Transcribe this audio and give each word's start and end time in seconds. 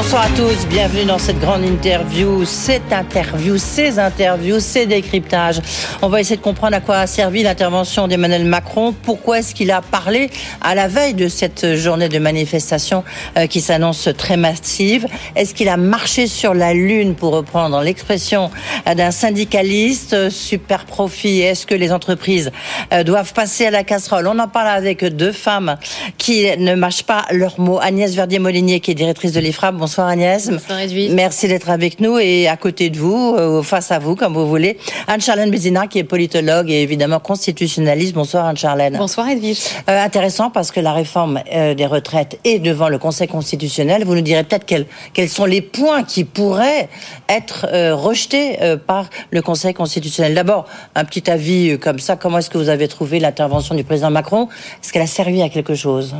Bonsoir 0.00 0.26
à 0.26 0.28
tous, 0.36 0.64
bienvenue 0.68 1.06
dans 1.06 1.18
cette 1.18 1.40
grande 1.40 1.64
interview, 1.64 2.44
cette 2.44 2.92
interview, 2.92 3.58
ces 3.58 3.98
interviews, 3.98 4.60
ces 4.60 4.86
décryptages. 4.86 5.60
On 6.02 6.08
va 6.08 6.20
essayer 6.20 6.36
de 6.36 6.40
comprendre 6.40 6.76
à 6.76 6.80
quoi 6.80 6.98
a 6.98 7.08
servi 7.08 7.42
l'intervention 7.42 8.06
d'Emmanuel 8.06 8.44
Macron, 8.44 8.94
pourquoi 9.02 9.40
est-ce 9.40 9.56
qu'il 9.56 9.72
a 9.72 9.82
parlé 9.82 10.30
à 10.60 10.76
la 10.76 10.86
veille 10.86 11.14
de 11.14 11.26
cette 11.26 11.74
journée 11.74 12.08
de 12.08 12.20
manifestation 12.20 13.02
euh, 13.36 13.48
qui 13.48 13.60
s'annonce 13.60 14.08
très 14.16 14.36
massive. 14.36 15.08
Est-ce 15.34 15.52
qu'il 15.52 15.68
a 15.68 15.76
marché 15.76 16.28
sur 16.28 16.54
la 16.54 16.74
lune, 16.74 17.16
pour 17.16 17.32
reprendre 17.32 17.80
l'expression 17.82 18.52
euh, 18.86 18.94
d'un 18.94 19.10
syndicaliste, 19.10 20.30
super 20.30 20.84
profit? 20.84 21.40
Est-ce 21.40 21.66
que 21.66 21.74
les 21.74 21.92
entreprises 21.92 22.52
euh, 22.92 23.02
doivent 23.02 23.32
passer 23.32 23.66
à 23.66 23.72
la 23.72 23.82
casserole? 23.82 24.28
On 24.28 24.38
en 24.38 24.46
parle 24.46 24.68
avec 24.68 25.04
deux 25.04 25.32
femmes 25.32 25.76
qui 26.18 26.46
ne 26.56 26.76
mâchent 26.76 27.02
pas 27.02 27.24
leurs 27.32 27.58
mots. 27.58 27.80
Agnès 27.82 28.14
Verdier-Molinier, 28.14 28.78
qui 28.78 28.92
est 28.92 28.94
directrice 28.94 29.32
de 29.32 29.40
l'IFRAP, 29.40 29.87
Bonsoir 29.88 30.08
Agnès. 30.08 30.50
Bonsoir 30.50 30.80
Edwige. 30.80 31.12
Merci 31.12 31.48
d'être 31.48 31.70
avec 31.70 31.98
nous 31.98 32.18
et 32.18 32.46
à 32.46 32.58
côté 32.58 32.90
de 32.90 32.98
vous, 32.98 33.34
euh, 33.38 33.62
face 33.62 33.90
à 33.90 33.98
vous, 33.98 34.16
comme 34.16 34.34
vous 34.34 34.46
voulez. 34.46 34.76
Anne-Charlène 35.06 35.50
Bézina, 35.50 35.86
qui 35.86 35.98
est 35.98 36.04
politologue 36.04 36.70
et 36.70 36.82
évidemment 36.82 37.20
constitutionnaliste. 37.20 38.12
Bonsoir 38.12 38.44
Anne-Charlène. 38.44 38.98
Bonsoir 38.98 39.30
Edwige. 39.30 39.60
Euh, 39.88 40.04
intéressant 40.04 40.50
parce 40.50 40.72
que 40.72 40.80
la 40.80 40.92
réforme 40.92 41.40
euh, 41.54 41.72
des 41.72 41.86
retraites 41.86 42.38
est 42.44 42.58
devant 42.58 42.90
le 42.90 42.98
Conseil 42.98 43.28
constitutionnel. 43.28 44.04
Vous 44.04 44.14
nous 44.14 44.20
direz 44.20 44.44
peut-être 44.44 44.66
quels, 44.66 44.84
quels 45.14 45.30
sont 45.30 45.46
les 45.46 45.62
points 45.62 46.02
qui 46.02 46.24
pourraient 46.24 46.90
être 47.30 47.66
rejetés 47.94 48.58
par 48.86 49.08
le 49.30 49.40
Conseil 49.40 49.72
constitutionnel. 49.72 50.34
D'abord, 50.34 50.66
un 50.96 51.06
petit 51.06 51.30
avis 51.30 51.78
comme 51.78 51.98
ça. 51.98 52.16
Comment 52.16 52.40
est-ce 52.40 52.50
que 52.50 52.58
vous 52.58 52.68
avez 52.68 52.88
trouvé 52.88 53.20
l'intervention 53.20 53.74
du 53.74 53.84
président 53.84 54.10
Macron? 54.10 54.48
Est-ce 54.82 54.92
qu'elle 54.92 55.00
a 55.00 55.06
servi 55.06 55.40
à 55.40 55.48
quelque 55.48 55.74
chose? 55.74 56.14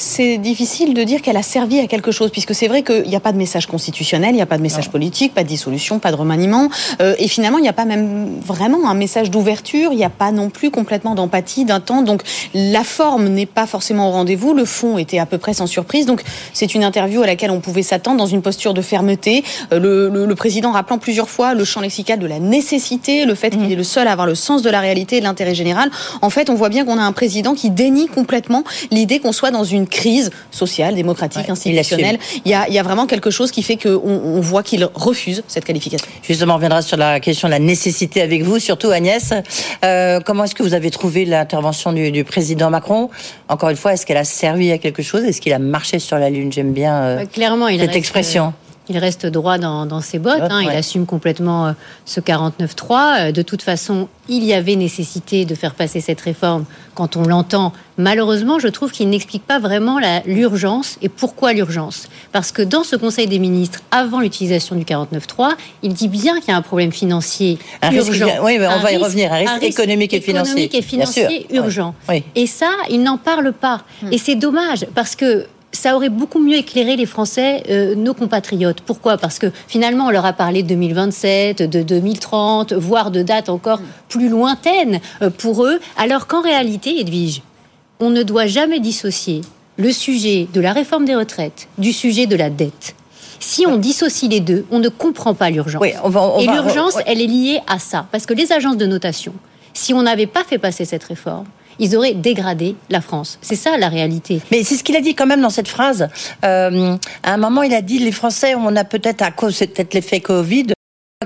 C'est 0.00 0.38
difficile 0.38 0.94
de 0.94 1.02
dire 1.02 1.22
qu'elle 1.22 1.36
a 1.36 1.42
servi 1.42 1.78
à 1.78 1.86
quelque 1.86 2.10
chose, 2.10 2.30
puisque 2.30 2.54
c'est 2.54 2.68
vrai 2.68 2.82
qu'il 2.82 3.06
n'y 3.06 3.16
a 3.16 3.20
pas 3.20 3.32
de 3.32 3.36
message 3.36 3.66
constitutionnel, 3.66 4.30
il 4.30 4.36
n'y 4.36 4.42
a 4.42 4.46
pas 4.46 4.56
de 4.56 4.62
message 4.62 4.90
politique, 4.90 5.34
pas 5.34 5.42
de 5.42 5.48
dissolution, 5.48 5.98
pas 5.98 6.10
de 6.10 6.16
remaniement, 6.16 6.70
euh, 7.00 7.14
et 7.18 7.28
finalement 7.28 7.58
il 7.58 7.62
n'y 7.62 7.68
a 7.68 7.74
pas 7.74 7.84
même 7.84 8.40
vraiment 8.40 8.88
un 8.88 8.94
message 8.94 9.30
d'ouverture, 9.30 9.92
il 9.92 9.96
n'y 9.96 10.04
a 10.04 10.10
pas 10.10 10.32
non 10.32 10.48
plus 10.48 10.70
complètement 10.70 11.14
d'empathie 11.14 11.64
d'un 11.64 11.80
temps, 11.80 12.02
donc 12.02 12.22
la 12.54 12.82
forme 12.82 13.28
n'est 13.28 13.46
pas 13.46 13.66
forcément 13.66 14.08
au 14.08 14.12
rendez-vous, 14.12 14.54
le 14.54 14.64
fond 14.64 14.96
était 14.98 15.18
à 15.18 15.26
peu 15.26 15.38
près 15.38 15.52
sans 15.52 15.66
surprise, 15.66 16.06
donc 16.06 16.22
c'est 16.52 16.74
une 16.74 16.84
interview 16.84 17.22
à 17.22 17.26
laquelle 17.26 17.50
on 17.50 17.60
pouvait 17.60 17.82
s'attendre 17.82 18.16
dans 18.16 18.26
une 18.26 18.42
posture 18.42 18.74
de 18.74 18.82
fermeté, 18.82 19.44
euh, 19.72 19.78
le, 19.78 20.26
le, 20.26 20.34
président 20.34 20.72
rappelant 20.72 20.96
plusieurs 20.96 21.28
fois 21.28 21.52
le 21.52 21.64
champ 21.64 21.80
lexical 21.80 22.18
de 22.18 22.26
la 22.26 22.38
nécessité, 22.38 23.26
le 23.26 23.34
fait 23.34 23.50
qu'il 23.50 23.60
mmh. 23.60 23.72
est 23.72 23.76
le 23.76 23.84
seul 23.84 24.08
à 24.08 24.12
avoir 24.12 24.26
le 24.26 24.34
sens 24.34 24.62
de 24.62 24.70
la 24.70 24.80
réalité 24.80 25.16
et 25.16 25.20
de 25.20 25.24
l'intérêt 25.24 25.54
général. 25.54 25.90
En 26.22 26.30
fait, 26.30 26.48
on 26.48 26.54
voit 26.54 26.70
bien 26.70 26.86
qu'on 26.86 26.96
a 26.96 27.02
un 27.02 27.12
président 27.12 27.54
qui 27.54 27.68
dénie 27.70 28.06
complètement 28.06 28.64
l'idée 28.90 29.18
qu'on 29.18 29.32
soit 29.32 29.50
dans 29.50 29.64
une 29.64 29.86
crise 29.90 30.30
sociale, 30.50 30.94
démocratique, 30.94 31.48
institutionnelle. 31.48 32.18
Il 32.44 32.50
y, 32.50 32.54
a, 32.54 32.66
il 32.68 32.74
y 32.74 32.78
a 32.78 32.82
vraiment 32.82 33.06
quelque 33.06 33.30
chose 33.30 33.50
qui 33.50 33.62
fait 33.62 33.76
qu'on 33.76 34.00
on 34.02 34.40
voit 34.40 34.62
qu'il 34.62 34.88
refuse 34.94 35.42
cette 35.48 35.64
qualification. 35.64 36.06
Justement, 36.22 36.54
on 36.54 36.56
reviendra 36.56 36.82
sur 36.82 36.96
la 36.96 37.20
question 37.20 37.48
de 37.48 37.52
la 37.52 37.58
nécessité 37.58 38.22
avec 38.22 38.42
vous, 38.42 38.58
surtout 38.58 38.90
Agnès. 38.90 39.32
Euh, 39.84 40.20
comment 40.20 40.44
est-ce 40.44 40.54
que 40.54 40.62
vous 40.62 40.74
avez 40.74 40.90
trouvé 40.90 41.24
l'intervention 41.24 41.92
du, 41.92 42.10
du, 42.10 42.24
président 42.24 42.70
Macron? 42.70 43.10
Encore 43.48 43.70
une 43.70 43.76
fois, 43.76 43.92
est-ce 43.92 44.06
qu'elle 44.06 44.16
a 44.16 44.24
servi 44.24 44.70
à 44.72 44.78
quelque 44.78 45.02
chose? 45.02 45.24
Est-ce 45.24 45.40
qu'il 45.40 45.52
a 45.52 45.58
marché 45.58 45.98
sur 45.98 46.18
la 46.18 46.30
Lune? 46.30 46.52
J'aime 46.52 46.72
bien 46.72 47.02
euh, 47.02 47.26
Clairement, 47.26 47.68
il 47.68 47.80
cette 47.80 47.96
expression. 47.96 48.46
Euh, 48.46 48.69
il 48.90 48.98
reste 48.98 49.24
droit 49.24 49.56
dans, 49.56 50.00
ses 50.00 50.18
bottes. 50.18 50.42
Hein. 50.50 50.62
Il 50.62 50.70
assume 50.70 51.06
complètement 51.06 51.68
euh, 51.68 51.72
ce 52.04 52.20
49-3. 52.20 53.28
Euh, 53.28 53.32
de 53.32 53.42
toute 53.42 53.62
façon, 53.62 54.08
il 54.28 54.44
y 54.44 54.52
avait 54.52 54.74
nécessité 54.74 55.44
de 55.44 55.54
faire 55.54 55.74
passer 55.74 56.00
cette 56.00 56.20
réforme 56.20 56.64
quand 56.94 57.16
on 57.16 57.22
l'entend. 57.22 57.72
Malheureusement, 57.98 58.58
je 58.58 58.66
trouve 58.66 58.90
qu'il 58.90 59.08
n'explique 59.08 59.46
pas 59.46 59.60
vraiment 59.60 60.00
l'urgence. 60.26 60.98
Et 61.02 61.08
pourquoi 61.08 61.52
l'urgence 61.52 62.08
Parce 62.32 62.50
que 62.50 62.62
dans 62.62 62.82
ce 62.82 62.96
Conseil 62.96 63.28
des 63.28 63.38
ministres, 63.38 63.80
avant 63.92 64.18
l'utilisation 64.18 64.74
du 64.74 64.84
49-3, 64.84 65.52
il 65.84 65.94
dit 65.94 66.08
bien 66.08 66.40
qu'il 66.40 66.48
y 66.48 66.52
a 66.52 66.56
un 66.56 66.62
problème 66.62 66.90
financier 66.90 67.58
urgent. 67.92 68.28
oui, 68.42 68.58
mais 68.58 68.66
on 68.66 68.80
va 68.80 68.92
y 68.92 68.96
revenir. 68.96 69.32
Un 69.32 69.36
risque, 69.36 69.62
économique 69.62 70.12
et 70.14 70.20
financier. 70.20 70.64
Économique 70.64 70.74
et 70.74 70.82
financier 70.82 71.46
urgent. 71.52 71.94
Et 72.34 72.48
ça, 72.48 72.70
il 72.90 73.04
n'en 73.04 73.18
parle 73.18 73.52
pas. 73.52 73.82
Hmm. 74.02 74.12
Et 74.12 74.18
c'est 74.18 74.34
dommage 74.34 74.86
parce 74.94 75.14
que 75.14 75.46
ça 75.72 75.94
aurait 75.96 76.08
beaucoup 76.08 76.40
mieux 76.40 76.56
éclairé 76.56 76.96
les 76.96 77.06
Français, 77.06 77.62
euh, 77.70 77.94
nos 77.94 78.14
compatriotes. 78.14 78.80
Pourquoi? 78.80 79.18
Parce 79.18 79.38
que 79.38 79.46
finalement, 79.68 80.06
on 80.06 80.10
leur 80.10 80.26
a 80.26 80.32
parlé 80.32 80.62
de 80.62 80.68
2027, 80.68 81.62
de 81.62 81.82
2030, 81.82 82.72
voire 82.72 83.10
de 83.10 83.22
dates 83.22 83.48
encore 83.48 83.80
plus 84.08 84.28
lointaines 84.28 85.00
euh, 85.22 85.30
pour 85.30 85.64
eux, 85.64 85.80
alors 85.96 86.26
qu'en 86.26 86.42
réalité, 86.42 87.00
Edwige, 87.00 87.42
on 88.00 88.10
ne 88.10 88.22
doit 88.22 88.46
jamais 88.46 88.80
dissocier 88.80 89.42
le 89.76 89.92
sujet 89.92 90.48
de 90.52 90.60
la 90.60 90.72
réforme 90.72 91.04
des 91.04 91.14
retraites 91.14 91.68
du 91.78 91.92
sujet 91.92 92.26
de 92.26 92.36
la 92.36 92.50
dette. 92.50 92.94
Si 93.38 93.66
on 93.66 93.76
dissocie 93.76 94.30
les 94.30 94.40
deux, 94.40 94.66
on 94.70 94.78
ne 94.80 94.88
comprend 94.88 95.32
pas 95.32 95.48
l'urgence. 95.48 95.82
Et 95.84 96.46
l'urgence, 96.46 96.98
elle 97.06 97.22
est 97.22 97.26
liée 97.26 97.60
à 97.66 97.78
ça. 97.78 98.06
Parce 98.12 98.26
que 98.26 98.34
les 98.34 98.52
agences 98.52 98.76
de 98.76 98.84
notation, 98.84 99.32
si 99.72 99.94
on 99.94 100.02
n'avait 100.02 100.26
pas 100.26 100.44
fait 100.44 100.58
passer 100.58 100.84
cette 100.84 101.04
réforme, 101.04 101.46
ils 101.80 101.96
auraient 101.96 102.14
dégradé 102.14 102.76
la 102.90 103.00
France. 103.00 103.38
C'est 103.42 103.56
ça 103.56 103.76
la 103.76 103.88
réalité. 103.88 104.40
Mais 104.52 104.62
c'est 104.62 104.76
ce 104.76 104.84
qu'il 104.84 104.94
a 104.94 105.00
dit 105.00 105.14
quand 105.14 105.26
même 105.26 105.40
dans 105.40 105.50
cette 105.50 105.68
phrase. 105.68 106.08
Euh, 106.44 106.94
à 107.22 107.34
un 107.34 107.36
moment, 107.38 107.62
il 107.62 107.74
a 107.74 107.82
dit 107.82 107.98
les 107.98 108.12
Français, 108.12 108.54
on 108.54 108.76
a 108.76 108.84
peut-être 108.84 109.22
à 109.22 109.32
cause, 109.32 109.56
c'est 109.56 109.66
peut-être 109.66 109.94
l'effet 109.94 110.20
Covid, 110.20 110.66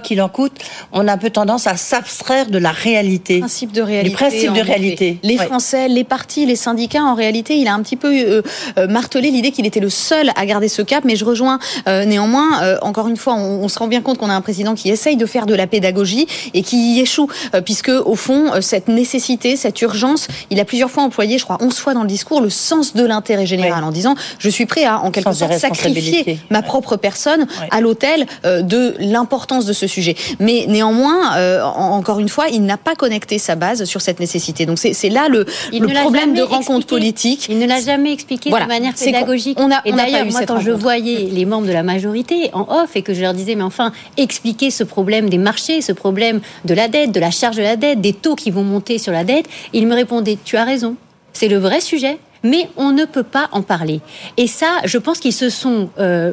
qu'il 0.02 0.20
en 0.20 0.28
coûte, 0.28 0.50
on 0.90 1.06
a 1.06 1.12
un 1.12 1.18
peu 1.18 1.30
tendance 1.30 1.68
à 1.68 1.76
s'abstraire 1.76 2.46
de 2.46 2.58
la 2.58 2.72
réalité. 2.72 3.38
Principe 3.38 3.70
de 3.70 3.80
réalité. 3.80 4.08
Les 4.08 4.14
principes 4.16 4.52
de 4.52 4.60
réalité. 4.60 5.18
Les 5.22 5.36
Français, 5.36 5.86
les 5.86 6.02
partis, 6.02 6.46
les 6.46 6.56
syndicats, 6.56 7.04
en 7.04 7.14
réalité, 7.14 7.58
il 7.58 7.68
a 7.68 7.74
un 7.74 7.80
petit 7.80 7.94
peu 7.94 8.12
euh, 8.12 8.42
euh, 8.76 8.88
martelé 8.88 9.30
l'idée 9.30 9.52
qu'il 9.52 9.66
était 9.66 9.78
le 9.78 9.90
seul 9.90 10.32
à 10.34 10.46
garder 10.46 10.66
ce 10.66 10.82
cap, 10.82 11.04
mais 11.04 11.14
je 11.14 11.24
rejoins 11.24 11.60
euh, 11.86 12.04
néanmoins, 12.06 12.76
encore 12.82 13.06
une 13.06 13.16
fois, 13.16 13.34
on, 13.34 13.68
se 13.68 13.78
rend 13.78 13.86
bien 13.86 14.02
compte 14.02 14.18
qu'on 14.18 14.30
a 14.30 14.34
un 14.34 14.40
président 14.40 14.74
qui 14.74 14.90
essaye 14.90 15.16
de 15.16 15.26
faire 15.26 15.46
de 15.46 15.54
la 15.54 15.68
pédagogie 15.68 16.26
et 16.54 16.62
qui 16.62 16.96
y 16.96 17.00
échoue, 17.00 17.28
puisque 17.64 17.90
au 17.90 18.16
fond, 18.16 18.60
cette 18.60 18.88
nécessité, 18.88 19.54
cette 19.54 19.80
urgence, 19.80 20.26
il 20.50 20.58
a 20.58 20.64
plusieurs 20.64 20.90
fois 20.90 21.04
employé, 21.04 21.38
je 21.38 21.44
crois, 21.44 21.58
11 21.60 21.78
fois 21.78 21.94
dans 21.94 22.02
le 22.02 22.08
discours, 22.08 22.40
le 22.40 22.50
sens 22.50 22.94
de 22.94 23.04
l'intérêt 23.04 23.46
général, 23.46 23.84
en 23.84 23.92
disant, 23.92 24.16
je 24.40 24.48
suis 24.48 24.66
prêt 24.66 24.84
à, 24.84 24.98
en 24.98 25.12
quelque 25.12 25.32
sorte, 25.32 25.52
sacrifier 25.52 26.40
ma 26.50 26.62
propre 26.62 26.96
personne 26.96 27.46
à 27.70 27.80
l'autel 27.80 28.26
de 28.42 28.96
l'importance 28.98 29.66
de 29.66 29.72
ce 29.72 29.83
sujet. 29.86 30.14
Mais 30.40 30.66
néanmoins, 30.68 31.36
euh, 31.36 31.62
encore 31.62 32.20
une 32.20 32.28
fois, 32.28 32.48
il 32.48 32.64
n'a 32.64 32.76
pas 32.76 32.94
connecté 32.94 33.38
sa 33.38 33.56
base 33.56 33.84
sur 33.84 34.00
cette 34.00 34.20
nécessité. 34.20 34.66
Donc 34.66 34.78
c'est 34.78 35.08
là 35.08 35.28
le, 35.28 35.46
le 35.72 36.00
problème 36.00 36.34
de 36.34 36.42
rencontre 36.42 36.86
politique. 36.86 37.46
Il 37.48 37.58
ne 37.58 37.66
l'a 37.66 37.80
jamais 37.80 38.12
expliqué 38.12 38.50
de 38.50 38.66
manière 38.66 38.94
pédagogique. 38.94 39.58
On 39.60 39.70
a, 39.70 39.80
et 39.84 39.92
d'ailleurs, 39.92 40.26
moi, 40.26 40.42
quand 40.46 40.60
je 40.60 40.70
voyais 40.70 41.28
les 41.30 41.44
membres 41.44 41.66
de 41.66 41.72
la 41.72 41.82
majorité 41.82 42.50
en 42.52 42.66
off 42.68 42.96
et 42.96 43.02
que 43.02 43.14
je 43.14 43.20
leur 43.20 43.34
disais, 43.34 43.54
mais 43.54 43.62
enfin, 43.62 43.92
expliquez 44.16 44.70
ce 44.70 44.84
problème 44.84 45.28
des 45.28 45.38
marchés, 45.38 45.80
ce 45.80 45.92
problème 45.92 46.40
de 46.64 46.74
la 46.74 46.88
dette, 46.88 47.12
de 47.12 47.20
la 47.20 47.30
charge 47.30 47.56
de 47.56 47.62
la 47.62 47.76
dette, 47.76 48.00
des 48.00 48.12
taux 48.12 48.34
qui 48.34 48.50
vont 48.50 48.64
monter 48.64 48.98
sur 48.98 49.12
la 49.12 49.24
dette, 49.24 49.46
ils 49.72 49.86
me 49.86 49.94
répondaient, 49.94 50.38
tu 50.44 50.56
as 50.56 50.64
raison, 50.64 50.96
c'est 51.32 51.48
le 51.48 51.58
vrai 51.58 51.80
sujet 51.80 52.18
mais 52.44 52.68
on 52.76 52.92
ne 52.92 53.06
peut 53.06 53.22
pas 53.24 53.48
en 53.52 53.62
parler. 53.62 54.00
Et 54.36 54.46
ça, 54.46 54.66
je 54.84 54.98
pense 54.98 55.18
qu'ils 55.18 55.32
se 55.32 55.48
sont 55.48 55.88
euh, 55.98 56.32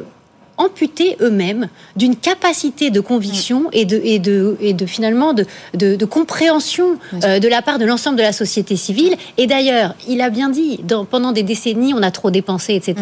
amputés 0.56 1.16
eux-mêmes 1.20 1.68
d'une 1.96 2.16
capacité 2.16 2.90
de 2.90 3.00
conviction 3.00 3.64
et 3.72 3.84
de, 3.84 4.00
et 4.04 4.18
de, 4.18 4.56
et 4.60 4.72
de 4.74 4.86
finalement 4.86 5.32
de, 5.34 5.46
de, 5.74 6.04
compréhension 6.04 6.98
euh, 7.24 7.38
de 7.38 7.48
la 7.48 7.62
part 7.62 7.78
de 7.78 7.84
l'ensemble 7.84 8.16
de 8.16 8.22
la 8.22 8.32
société 8.32 8.76
civile. 8.76 9.16
Et 9.38 9.46
d'ailleurs, 9.46 9.94
il 10.08 10.20
a 10.20 10.30
bien 10.30 10.48
dit, 10.48 10.80
dans, 10.82 11.04
pendant 11.04 11.32
des 11.32 11.42
décennies, 11.42 11.94
on 11.94 12.02
a 12.02 12.10
trop 12.10 12.30
dépensé, 12.30 12.74
etc. 12.74 12.94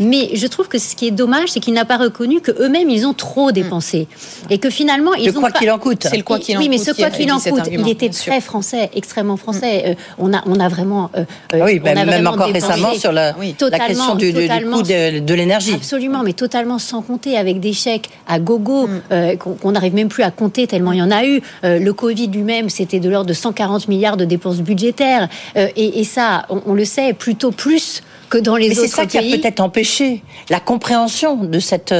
Mais 0.00 0.30
je 0.34 0.46
trouve 0.46 0.68
que 0.68 0.78
ce 0.78 0.96
qui 0.96 1.06
est 1.06 1.12
dommage, 1.12 1.50
c'est 1.50 1.60
qu'il 1.60 1.74
n'a 1.74 1.84
pas 1.84 1.96
reconnu 1.96 2.40
que 2.40 2.50
eux-mêmes, 2.62 2.90
ils 2.90 3.06
ont 3.06 3.14
trop 3.14 3.52
dépensé. 3.52 4.08
Et 4.50 4.58
que 4.58 4.70
finalement, 4.70 5.14
ils 5.14 5.36
ont 5.36 5.40
quoi 5.40 5.50
qu'il 5.50 5.70
en 5.70 5.78
coûte. 5.78 6.06
C'est 6.10 6.16
le 6.16 6.22
quoi 6.22 6.38
qu'il 6.38 6.56
en 6.56 6.60
coûte. 6.60 6.68
Oui, 6.68 6.76
mais 6.76 6.82
ce 6.82 6.92
quoi 6.92 7.10
qu'il 7.10 7.30
en 7.32 7.38
coûte, 7.40 7.68
il 7.70 7.88
était 7.88 8.08
très 8.08 8.40
français, 8.40 8.90
extrêmement 8.94 9.36
français. 9.36 9.82
Euh, 9.86 9.94
on, 10.18 10.32
a, 10.32 10.42
on 10.46 10.58
a 10.60 10.68
vraiment. 10.68 11.10
Euh, 11.16 11.24
ah 11.52 11.56
oui, 11.62 11.80
on 11.82 11.86
a 11.86 12.04
même 12.04 12.26
encore 12.26 12.48
récemment 12.48 12.94
sur 12.94 13.12
la, 13.12 13.34
la 13.34 13.78
question 13.78 14.14
du, 14.14 14.32
du 14.32 14.48
coût 14.48 14.82
de, 14.82 15.20
de 15.20 15.34
l'énergie. 15.34 15.74
Absolument, 15.74 16.22
mais 16.22 16.32
totalement 16.32 16.78
sans 16.88 17.02
compter 17.02 17.36
avec 17.36 17.60
des 17.60 17.72
chèques 17.72 18.08
à 18.26 18.38
gogo 18.38 18.86
mm. 18.86 19.00
euh, 19.12 19.36
qu'on 19.36 19.72
n'arrive 19.72 19.94
même 19.94 20.08
plus 20.08 20.22
à 20.22 20.30
compter 20.30 20.66
tellement 20.66 20.92
il 20.92 20.98
y 20.98 21.02
en 21.02 21.10
a 21.10 21.24
eu. 21.24 21.42
Euh, 21.64 21.78
le 21.78 21.92
Covid 21.92 22.28
lui-même, 22.28 22.70
c'était 22.70 23.00
de 23.00 23.08
l'ordre 23.10 23.28
de 23.28 23.34
140 23.34 23.88
milliards 23.88 24.16
de 24.16 24.24
dépenses 24.24 24.58
budgétaires. 24.58 25.28
Euh, 25.56 25.68
et, 25.76 26.04
ça, 26.04 26.46
on, 26.48 26.74
le 26.74 26.84
sait, 26.84 27.12
plutôt 27.12 27.50
plus 27.50 28.02
que 28.30 28.38
dans 28.38 28.56
les 28.56 28.68
Mais 28.68 28.78
autres 28.78 28.82
pays. 28.82 28.90
C'est 28.90 28.96
ça 28.96 29.06
qui 29.06 29.18
a 29.18 29.36
peut-être 29.36 29.60
empêché 29.60 30.22
la 30.48 30.60
compréhension 30.60 31.36
de 31.36 31.58
cette, 31.60 31.94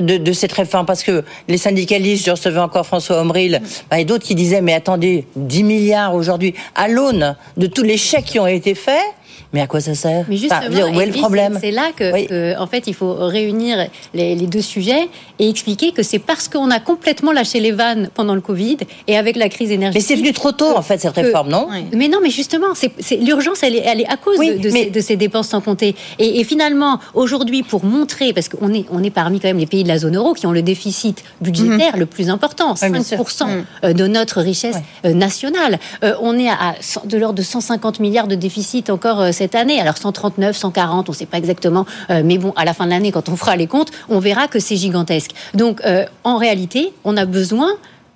de, 0.00 0.32
cette 0.32 0.52
réforme. 0.52 0.86
Parce 0.86 1.02
que 1.02 1.24
les 1.48 1.58
syndicalistes, 1.58 2.26
je 2.26 2.30
recevais 2.30 2.60
encore 2.60 2.86
François 2.86 3.20
Omril, 3.20 3.60
mm. 3.60 3.66
bah, 3.90 4.00
et 4.00 4.04
d'autres 4.04 4.24
qui 4.24 4.34
disaient, 4.34 4.60
mais 4.60 4.74
attendez, 4.74 5.26
10 5.36 5.64
milliards 5.64 6.14
aujourd'hui, 6.14 6.54
à 6.74 6.88
l'aune 6.88 7.36
de 7.56 7.66
tous 7.66 7.82
les 7.82 7.96
chèques 7.96 8.26
qui 8.26 8.38
ont 8.38 8.46
été 8.46 8.74
faits, 8.74 9.04
Mais 9.52 9.60
à 9.62 9.66
quoi 9.66 9.80
ça 9.80 9.94
sert 9.94 10.26
Mais 10.28 10.36
justement, 10.36 10.60
Enfin, 10.70 10.92
où 10.94 11.00
est 11.00 11.06
le 11.06 11.12
problème 11.12 11.58
C'est 11.60 11.70
là 11.70 11.90
que, 11.96 12.12
Oui. 12.12 12.26
que, 12.26 12.58
en 12.58 12.66
fait, 12.66 12.84
il 12.86 12.92
faut 12.94 13.14
réunir 13.14 13.78
les, 14.12 14.34
les 14.34 14.46
deux 14.46 14.60
sujets 14.60 15.08
et 15.38 15.48
expliquer 15.48 15.92
que 15.92 16.02
c'est 16.02 16.18
parce 16.18 16.48
qu'on 16.48 16.70
a 16.70 16.80
complètement 16.80 17.32
lâché 17.32 17.58
les 17.60 17.72
vannes 17.72 18.10
pendant 18.14 18.34
le 18.34 18.42
Covid 18.42 18.76
et 19.06 19.16
avec 19.16 19.36
la 19.36 19.48
crise 19.48 19.68
Mais 19.70 19.74
énergétique. 19.76 20.06
c'est 20.06 20.16
venu 20.16 20.32
trop 20.34 20.52
tôt, 20.52 20.76
en 20.76 20.82
fait, 20.82 20.98
cette 21.00 21.14
que- 21.14 21.20
réforme, 21.20 21.48
non. 21.48 21.66
Mais 21.94 22.08
non, 22.08 22.18
mais 22.22 22.28
justement, 22.30 22.66
c'est 22.74 23.16
l'urgence, 23.16 23.62
elle 23.62 23.76
est, 23.76 23.82
elle 23.86 24.00
est 24.02 24.08
à 24.08 24.16
cause 24.18 24.38
Oui, 24.38 24.50
de, 24.56 24.58
de 24.58 24.70
mais- 24.70 24.84
ces, 24.84 24.90
de 24.90 25.00
ces 25.00 25.16
dépenses 25.16 25.48
sans 25.48 25.60
compter. 25.62 25.94
Et, 26.18 26.40
et 26.40 26.44
finalement, 26.44 26.98
aujourd'hui, 27.14 27.62
pour 27.62 27.84
montrer, 27.84 28.34
parce 28.34 28.50
qu'on 28.50 28.74
est, 28.74 28.84
on 28.90 29.02
est 29.02 29.10
parmi 29.10 29.40
quand 29.40 29.48
même 29.48 29.58
les 29.58 29.66
pays 29.66 29.82
de 29.82 29.88
la 29.88 29.98
zone 29.98 30.16
euro 30.16 30.34
qui 30.34 30.46
ont 30.46 30.52
le 30.52 30.62
déficit 30.62 31.24
budgétaire 31.40 31.96
le 31.96 32.04
plus 32.06 32.28
important, 32.28 32.74
Oui, 32.82 32.90
bien 32.90 33.02
sûr. 33.02 33.16
5% 33.18 33.46
euh, 33.84 33.92
de 33.94 34.06
notre 34.06 34.42
richesse 34.42 34.76
euh, 35.06 35.14
nationale. 35.14 35.78
Euh, 36.04 36.14
on 36.20 36.38
est 36.38 36.48
à, 36.50 36.74
de 37.06 37.16
l'ordre 37.16 37.38
de 37.38 37.42
150 37.42 38.00
milliards 38.00 38.28
de 38.28 38.34
déficit 38.34 38.90
encore 38.90 39.22
cette 39.38 39.54
année. 39.54 39.80
Alors 39.80 39.96
139, 39.96 40.56
140, 40.56 41.08
on 41.08 41.12
ne 41.12 41.16
sait 41.16 41.26
pas 41.26 41.38
exactement, 41.38 41.86
euh, 42.10 42.22
mais 42.24 42.38
bon, 42.38 42.52
à 42.56 42.64
la 42.64 42.74
fin 42.74 42.84
de 42.84 42.90
l'année, 42.90 43.12
quand 43.12 43.28
on 43.28 43.36
fera 43.36 43.56
les 43.56 43.66
comptes, 43.66 43.90
on 44.08 44.18
verra 44.18 44.48
que 44.48 44.58
c'est 44.58 44.76
gigantesque. 44.76 45.30
Donc, 45.54 45.80
euh, 45.84 46.04
en 46.24 46.36
réalité, 46.36 46.92
on 47.04 47.16
a 47.16 47.24
besoin 47.24 47.70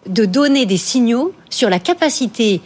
de 0.07 0.25
donner 0.25 0.67
des 0.67 0.77
signaux 0.77 1.33
sur 1.49 1.71
la 1.71 1.79
capacité 1.79 2.61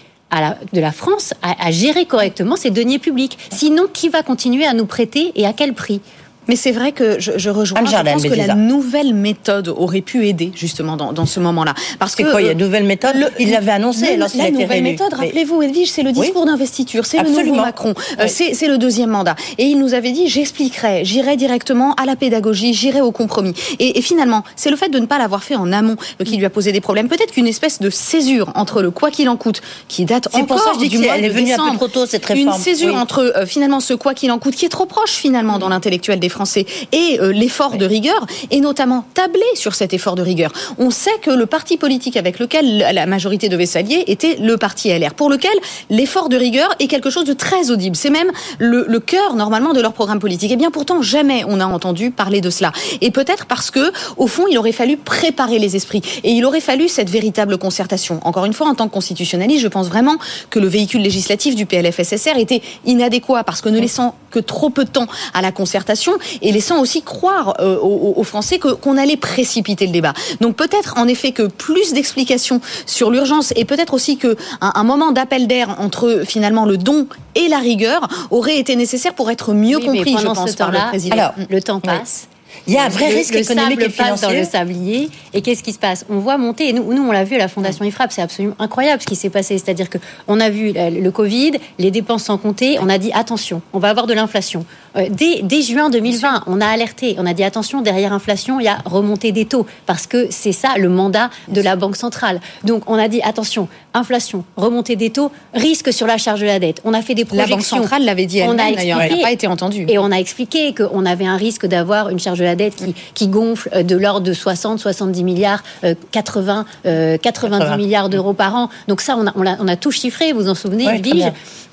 de 0.72 0.80
la 0.80 0.90
France 0.90 1.34
à 1.42 1.70
gérer 1.70 2.04
correctement 2.04 2.56
ses 2.56 2.70
deniers 2.70 2.98
publics. 2.98 3.38
Sinon, 3.52 3.84
qui 3.92 4.08
va 4.08 4.22
continuer 4.22 4.66
à 4.66 4.74
nous 4.74 4.84
prêter 4.84 5.32
et 5.36 5.46
à 5.46 5.52
quel 5.52 5.72
prix? 5.72 6.00
Mais 6.48 6.56
c'est 6.56 6.72
vrai 6.72 6.93
que 6.93 7.19
je, 7.19 7.32
je 7.37 7.50
rejoins. 7.50 7.81
Je 7.84 7.96
pense 8.12 8.22
que 8.22 8.34
la 8.34 8.54
nouvelle 8.54 9.14
méthode 9.14 9.69
aurait 9.69 10.00
pu 10.00 10.26
aider 10.28 10.52
justement 10.54 10.96
dans, 10.96 11.12
dans 11.12 11.26
ce 11.26 11.40
moment-là. 11.40 11.75
Parce 11.98 12.14
que 12.14 12.22
quoi 12.31 12.40
Il 12.40 12.44
y 12.44 12.48
a 12.48 12.52
euh, 12.52 12.54
de 12.54 12.64
nouvelles 12.64 12.84
méthodes 12.84 13.16
le- 13.16 13.28
Il 13.38 13.50
l'avait 13.50 13.72
annoncé 13.72 14.12
le- 14.14 14.20
lorsqu'il 14.20 14.40
a 14.40 14.44
la 14.44 14.50
nouvelle 14.50 14.82
méthode, 14.82 15.12
rappelez-vous, 15.12 15.62
Edwige, 15.62 15.90
c'est 15.90 16.02
le 16.02 16.10
Oui. 16.10 16.20
discours 16.26 16.46
d'investiture, 16.46 17.04
c'est 17.06 17.22
le 17.22 17.28
nouveau 17.31 17.54
Macron, 17.54 17.94
Euh, 18.19 18.25
Oui. 18.25 18.28
c'est 18.28 18.54
c'est 18.54 18.69
le 18.69 18.78
deuxième 18.78 19.10
mandat. 19.10 19.34
Et 19.58 19.64
il 19.64 19.78
nous 19.78 19.94
avait 19.94 20.12
dit, 20.12 20.28
j'expliquerai, 20.28 21.04
j'irai 21.04 21.37
directement 21.37 21.94
à 21.94 22.04
la 22.06 22.16
pédagogie, 22.16 22.72
j'irai 22.75 23.00
au 23.00 23.10
compromis. 23.12 23.54
Et, 23.78 23.99
et 23.99 24.02
finalement, 24.02 24.44
c'est 24.56 24.70
le 24.70 24.76
fait 24.76 24.88
de 24.88 24.99
ne 24.99 25.06
pas 25.06 25.19
l'avoir 25.19 25.42
fait 25.42 25.56
en 25.56 25.72
amont 25.72 25.96
euh, 26.20 26.25
qui 26.25 26.37
lui 26.37 26.44
a 26.44 26.50
posé 26.50 26.72
des 26.72 26.81
problèmes. 26.81 27.08
Peut-être 27.08 27.32
qu'une 27.32 27.46
espèce 27.49 27.81
de 27.81 27.90
césure 27.90 28.52
entre 28.54 28.82
le 28.82 28.90
quoi 28.90 29.10
qu'il 29.10 29.28
en 29.28 29.37
coûte, 29.37 29.62
qui 29.88 30.04
date 30.04 30.28
C'est 30.32 30.42
pour 30.44 30.56
encore 30.56 30.58
ça 30.64 30.70
que 30.70 30.76
je 30.76 30.81
dis 30.84 30.88
du 30.90 30.99
mois 30.99 31.19
est 31.19 31.22
de 31.22 31.28
venue 31.28 31.52
un 31.52 31.56
peu 31.56 31.62
décembre, 31.62 31.76
trop 31.76 31.88
tôt, 31.88 32.06
cette 32.06 32.28
Une 32.31 32.37
réforme. 32.46 32.60
césure 32.62 32.94
Oui. 32.94 33.00
entre 33.00 33.32
euh, 33.37 33.46
finalement 33.46 33.81
ce 33.81 33.94
quoi 33.94 34.14
qu'il 34.14 34.31
en 34.31 34.38
coûte, 34.38 34.54
qui 34.54 34.64
est 34.64 34.69
trop 34.70 34.87
proche 34.87 35.10
finalement 35.12 35.58
dans 35.58 35.69
l'intellectuel 35.69 36.19
des 36.20 36.28
Français, 36.36 36.66
et 36.92 37.18
euh, 37.20 37.32
l'effort 37.32 37.76
de 37.78 37.86
rigueur, 37.86 38.26
et 38.50 38.60
notamment 38.60 39.04
tabler 39.14 39.40
sur 39.54 39.74
cet 39.74 39.94
effort 39.94 40.14
de 40.16 40.22
rigueur. 40.22 40.52
On 40.78 40.90
sait 40.90 41.18
que 41.22 41.30
le 41.30 41.46
parti 41.46 41.78
politique 41.78 42.16
avec 42.16 42.38
lequel 42.38 42.78
la- 42.92 43.06
majorité 43.06 43.48
devait 43.48 43.64
s'allier 43.66 44.04
était 44.06 44.36
le 44.38 44.56
parti 44.58 44.90
LR, 44.90 45.14
pour 45.14 45.30
lequel 45.30 45.56
l'effort 45.90 46.28
de 46.28 46.36
rigueur 46.36 46.68
est 46.78 46.88
quelque 46.88 47.08
chose 47.08 47.24
de 47.24 47.32
très 47.32 47.70
audible. 47.70 47.96
C'est 47.96 48.10
même 48.10 48.30
le, 48.58 48.84
le 48.86 49.00
cœur 49.00 49.34
normalement 49.34 49.72
de 49.72 49.80
leur 49.80 49.94
programme 49.94 50.18
politique. 50.20 50.52
Et 50.52 50.56
bien 50.56 50.70
pourtant 50.70 51.00
jamais 51.02 51.42
on 51.48 51.58
a 51.60 51.66
entendu 51.66 52.10
parler 52.10 52.40
de 52.42 52.50
cela. 52.50 52.70
Et 53.00 53.10
peut-être 53.10 53.46
parce 53.46 53.70
que 53.70 53.90
au 54.18 54.26
fond 54.26 54.44
il 54.50 54.58
aurait 54.58 54.72
fallu 54.72 54.96
préparer 54.98 55.58
les 55.58 55.74
esprits 55.76 56.02
et 56.22 56.32
il 56.32 56.44
aurait 56.44 56.60
fallu 56.60 56.88
cette 56.88 57.08
véritable 57.08 57.56
concertation. 57.58 58.20
Encore 58.24 58.44
une 58.44 58.52
fois, 58.52 58.68
en 58.68 58.74
tant 58.74 58.88
que 58.88 58.92
constitutionnaliste, 58.92 59.62
je 59.62 59.68
pense 59.68 59.88
vraiment 59.88 60.16
que 60.50 60.58
le 60.58 60.68
véhicule 60.68 61.00
législatif 61.02 61.54
du 61.54 61.64
PLFSSR 61.64 62.36
était 62.36 62.60
inadéquat 62.84 63.42
parce 63.44 63.60
que 63.62 63.68
ne 63.70 63.78
laissant 63.80 64.14
que 64.30 64.38
trop 64.40 64.68
peu 64.70 64.84
de 64.84 64.90
temps 64.90 65.06
à 65.32 65.40
la 65.42 65.52
concertation 65.52 66.12
et 66.43 66.52
laissant 66.52 66.81
aussi 66.81 67.02
croire 67.02 67.55
euh, 67.61 67.76
aux, 67.78 68.14
aux 68.17 68.25
Français 68.25 68.58
qu'on 68.58 68.96
allait 68.96 69.17
précipiter 69.17 69.87
le 69.87 69.93
débat. 69.93 70.12
Donc 70.40 70.56
peut-être 70.56 70.94
en 70.99 71.08
effet 71.08 71.32
que 71.32 71.44
plus 71.44 71.93
d'explications 71.93 72.61
sur 72.87 73.11
l'urgence 73.11 73.52
et 73.56 73.64
peut-être 73.64 73.94
aussi 73.94 74.17
que 74.17 74.37
un, 74.61 74.73
un 74.75 74.84
moment 74.84 75.12
d'appel 75.12 75.46
d'air 75.46 75.76
entre 75.81 76.23
finalement 76.26 76.64
le 76.64 76.76
don 76.78 77.06
et 77.34 77.49
la 77.49 77.58
rigueur 77.58 78.08
aurait 78.31 78.58
été 78.58 78.76
nécessaire 78.76 79.14
pour 79.14 79.31
être 79.31 79.52
mieux 79.52 79.76
Oui, 79.78 79.88
mais 79.90 79.99
compris, 79.99 80.17
je 80.19 80.26
pense, 80.26 80.50
ce 80.50 80.56
par 80.56 80.70
le 80.70 80.78
président. 80.88 81.14
Alors, 81.17 81.32
le 81.50 81.61
temps 81.62 81.76
Oui. 81.84 81.90
passe. 81.99 82.28
Il 82.67 82.73
y 82.73 82.78
a 82.78 82.84
un 82.84 82.88
vrai 82.88 83.11
Le- 83.11 83.17
risque 83.17 83.34
le 83.34 83.40
économique 83.40 83.81
sable 83.82 83.93
et 83.93 83.94
passe 83.96 84.20
dans 84.23 84.31
le 84.31 84.43
sablier. 84.44 85.11
Et 85.34 85.43
qu'est-ce 85.43 85.62
qui 85.62 85.73
se 85.75 85.78
passe? 85.78 86.06
On 86.08 86.19
voit 86.20 86.38
monter. 86.38 86.70
Et 86.70 86.73
nous, 86.73 86.90
nous, 86.94 87.02
on 87.02 87.12
l'a 87.12 87.23
vu 87.23 87.34
à 87.34 87.38
la 87.38 87.49
Fondation 87.49 87.84
IFRAP. 87.84 88.11
C'est 88.12 88.23
absolument 88.23 88.55
incroyable 88.58 89.02
ce 89.02 89.06
qui 89.06 89.14
s'est 89.14 89.28
passé. 89.28 89.58
C'est-à-dire 89.58 89.90
que 89.90 89.99
on 90.26 90.40
a 90.40 90.49
vu 90.49 90.73
euh, 90.75 90.88
le 90.88 91.11
Covid, 91.11 91.52
les 91.78 91.90
dépenses 91.90 92.25
sans 92.25 92.38
compter. 92.38 92.78
On 92.81 92.88
a 92.88 92.96
dit 92.96 93.12
attention, 93.12 93.61
on 93.75 93.78
va 93.78 93.90
avoir 93.90 94.06
de 94.06 94.14
l'inflation. 94.14 94.64
Euh, 94.96 95.06
Dès, 95.10 95.40
dès 95.43 95.62
juin 95.62 95.88
2020, 95.90 96.44
on 96.46 96.60
a 96.60 96.66
alerté. 96.66 97.16
On 97.19 97.26
a 97.26 97.32
dit 97.34 97.44
attention, 97.44 97.81
derrière 97.81 98.12
inflation, 98.12 98.60
il 98.60 98.64
y 98.64 98.69
a 98.69 98.78
remontée 98.84 99.32
des 99.32 99.44
taux 99.46 99.66
parce 99.87 100.06
que 100.06 100.26
c'est 100.31 100.52
ça 100.52 100.75
le 100.78 100.88
mandat 100.88 101.31
de 101.48 101.60
la 101.60 101.76
Banque 101.76 101.96
centrale. 101.96 102.40
Donc 102.64 102.82
on 102.87 102.98
a 102.98 103.08
dit 103.08 103.22
attention, 103.22 103.69
inflation, 103.94 104.44
remontée 104.56 104.96
des 104.96 105.10
taux, 105.10 105.31
risque 105.54 105.93
sur 105.93 106.06
la 106.06 106.19
charge 106.19 106.40
de 106.40 106.46
la 106.46 106.58
dette. 106.58 106.81
On 106.84 106.93
a 106.93 107.02
fait 107.02 107.14
des 107.14 107.22
La 107.22 107.44
projections. 107.44 107.76
Banque 107.76 107.84
centrale 107.84 108.04
l'avait 108.04 108.26
dit 108.26 108.38
elle-même 108.38 108.75
d'ailleurs, 108.75 109.00
elle 109.00 109.16
n'a 109.16 109.22
pas 109.22 109.32
été 109.32 109.46
entendue. 109.46 109.87
Et 109.88 109.98
on 109.98 110.10
a 110.10 110.16
expliqué 110.16 110.75
qu'on 110.75 111.06
avait 111.06 111.26
un 111.26 111.37
risque 111.37 111.66
d'avoir 111.66 112.08
une 112.10 112.19
charge 112.19 112.38
de 112.38 112.44
la 112.44 112.56
dette 112.56 112.76
qui, 112.76 112.94
qui 113.14 113.28
gonfle 113.28 113.69
euh, 113.75 113.82
de 113.82 113.96
l'ordre 113.96 114.26
de 114.26 114.32
60, 114.32 114.78
70 114.78 115.25
milliards, 115.25 115.62
euh, 115.84 115.94
80, 116.12 116.64
euh, 116.87 117.16
90 117.19 117.58
80. 117.58 117.76
milliards 117.76 118.08
d'euros 118.08 118.32
par 118.32 118.54
an. 118.54 118.69
Donc 118.88 119.00
ça, 119.00 119.16
on 119.16 119.26
a, 119.26 119.32
on 119.37 119.46
a, 119.46 119.56
on 119.60 119.69
a 119.69 119.76
tout 119.76 119.90
chiffré, 119.90 120.32
vous 120.32 120.42
vous 120.42 120.49
en 120.49 120.54
souvenez, 120.54 120.87
Ouais, 120.87 121.00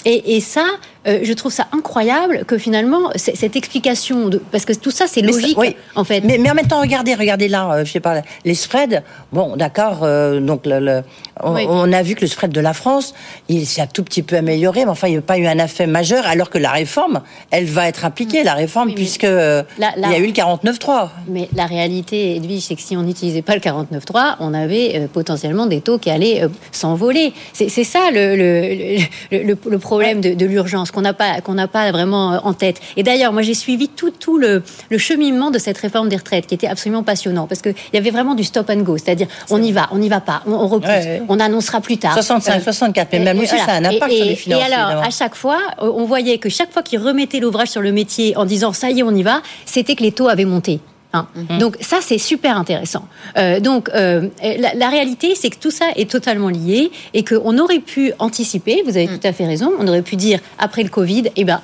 et, 0.06 0.36
et 0.36 0.42
ça, 0.42 0.66
euh, 1.08 1.20
je 1.24 1.34
trouve 1.34 1.52
ça 1.52 1.68
incroyable 1.72 2.46
que 2.46 2.58
finalement, 2.58 3.10
cette 3.16 3.56
explication, 3.56 4.30
de, 4.30 4.38
parce 4.52 4.66
que 4.66 4.74
tout 4.74 4.92
ça, 4.92 5.06
c'est 5.08 5.22
ça- 5.22 5.26
logique, 5.28 5.58
oui. 5.58 5.76
en 5.96 6.04
fait. 6.04 6.22
Mais, 6.22 6.38
mais 6.38 6.50
en 6.50 6.54
même 6.56 6.68
temps, 6.68 6.80
regardez, 6.82 7.14
regardez 7.16 7.48
là, 7.48 7.70
euh, 7.72 7.86
je 7.86 7.92
sais 7.92 8.00
pas, 8.00 8.22
les 8.46 8.56
spreads. 8.56 9.04
Bon, 9.32 9.56
d'accord, 9.56 10.00
euh, 10.04 10.40
donc 10.40 10.66
le, 10.66 10.80
le- 10.80 11.02
on, 11.42 11.54
Oui. 11.56 11.66
on 11.68 11.92
a 11.92 12.02
vu 12.04 12.16
que 12.16 12.22
le 12.22 12.28
spread 12.28 12.52
de 12.52 12.62
la 12.62 12.74
France, 12.74 13.14
il 13.50 13.66
s'est 13.66 13.82
un 13.82 13.88
tout 13.88 14.04
petit 14.04 14.22
peu 14.24 14.36
amélioré, 14.38 14.86
mais 14.86 14.92
enfin, 14.92 15.08
il 15.08 15.12
n'y 15.12 15.18
a 15.18 15.22
pas 15.22 15.38
eu 15.38 15.46
un 15.48 15.58
effet 15.58 15.88
majeur, 15.88 16.26
alors 16.28 16.50
que 16.50 16.58
la 16.58 16.72
réforme, 16.72 17.22
elle 17.52 17.66
va 17.66 17.88
être 17.88 18.06
appliquée, 18.06 18.44
la 18.44 18.54
réforme, 18.54 18.90
Oui, 18.90 18.96
puisque 18.96 19.24
il 19.24 19.30
y 19.30 19.84
a 19.84 20.20
eu 20.20 20.26
le 20.28 20.32
49.3. 20.32 21.10
Mais 21.28 21.50
la 21.56 21.66
réalité, 21.66 22.36
Edwige, 22.36 22.64
c'est 22.64 22.76
que 22.76 22.82
si 22.82 22.96
on 22.96 23.02
n'utilisait 23.02 23.42
pas 23.42 23.56
le 23.56 23.62
49.3, 23.62 24.36
on 24.40 24.54
avait 24.54 24.92
euh, 24.96 25.08
potentiellement 25.12 25.66
des 25.66 25.82
taux 25.82 25.98
qui 25.98 26.10
allaient 26.10 26.48
s'envoler. 26.72 27.34
C'est 27.54 27.70
ça 27.84 28.10
le, 28.12 29.78
problème 29.78 30.22
de, 30.22 30.34
de 30.34 30.46
l'urgence 30.46 30.92
qu'on 30.94 31.01
n'a 31.01 31.13
pas, 31.13 31.42
qu'on 31.42 31.56
n'a 31.56 31.68
pas 31.68 31.92
vraiment 31.92 32.34
euh, 32.34 32.38
en 32.44 32.54
tête. 32.54 32.80
Et 32.95 33.04
d'ailleurs, 33.04 33.34
moi, 33.34 33.42
j'ai 33.42 33.54
suivi 33.54 33.90
tout, 33.90 34.12
tout 34.12 34.38
le, 34.38 34.63
le 34.90 34.98
cheminement 34.98 35.51
de 35.51 35.57
cette 35.57 35.78
réforme 35.78 36.07
des 36.07 36.16
retraites 36.16 36.48
qui 36.48 36.56
était 36.56 36.68
absolument 36.68 37.04
passionnant 37.04 37.48
parce 37.48 37.62
qu'il 37.62 37.75
y 37.94 37.98
avait 37.98 38.12
vraiment 38.12 38.36
du 38.36 38.44
stop 38.45 38.69
and 38.69 38.78
go, 38.81 38.98
c'est-à-dire 38.98 39.28
on 39.50 39.62
y 39.62 39.72
va, 39.74 39.90
on 39.92 39.98
n'y 39.98 40.07
va 40.10 40.22
pas, 40.22 40.42
on, 40.48 40.54
on 40.54 40.68
repousse, 40.68 40.88
Ouais, 40.90 41.06
ouais. 41.06 41.22
on 41.28 41.40
annoncera 41.40 41.81
plus 41.81 41.98
tard. 41.98 42.13
65, 42.13 42.62
64, 42.63 43.10
mais 43.12 43.19
même 43.19 43.40
aussi, 43.40 43.57
ça 43.57 43.66
a 43.69 43.74
un 43.75 43.86
impact 43.86 44.12
et, 44.13 44.18
sur 44.18 44.25
les 44.25 44.36
finances, 44.36 44.62
Et 44.62 44.66
alors, 44.74 44.88
évidemment. 44.92 45.07
à 45.07 45.10
chaque 45.10 45.36
fois, 45.36 45.57
euh, 45.81 45.92
on 45.94 46.06
voyait 46.06 46.38
que 46.38 46.50
chaque 46.50 46.72
fois 46.72 46.84
qu'ils 46.84 47.00
remettaient 47.00 47.40
l'ouvrage 47.40 47.69
sur 47.69 47.81
le 47.81 47.92
métier 47.92 48.38
en 48.38 48.45
disant 48.45 48.72
ça 48.74 48.90
y 48.92 49.00
est, 49.00 49.04
on 49.04 49.12
y 49.16 49.24
va, 49.24 49.42
c'était 49.66 49.95
que 49.95 50.04
les 50.04 50.12
taux 50.12 50.28
avaient 50.30 50.45
monté. 50.45 50.80
Hein. 51.13 51.27
Mhm. 51.36 51.57
Donc 51.60 51.77
ça, 51.81 51.98
c'est 52.01 52.18
super 52.18 52.57
intéressant. 52.57 53.06
Euh, 53.38 53.60
donc 53.60 53.89
euh, 53.94 54.27
la, 54.42 54.74
la 54.74 54.89
réalité, 54.89 55.36
c'est 55.36 55.50
que 55.50 55.57
tout 55.57 55.71
ça 55.71 55.86
est 55.95 56.10
totalement 56.10 56.50
lié 56.50 56.92
et 57.13 57.24
qu'on 57.24 57.57
aurait 57.57 57.80
pu 57.80 58.12
anticiper, 58.19 58.81
vous 58.86 58.92
Mhm. 58.92 58.97
avez 58.97 59.07
tout 59.07 59.28
à 59.28 59.33
fait 59.33 59.45
raison, 59.45 59.71
on 59.80 59.88
aurait 59.88 60.02
pu 60.02 60.16
dire 60.16 60.40
après 60.59 60.83
le 60.83 60.90
Covid, 60.90 61.26
eh 61.35 61.44
ben, 61.45 61.61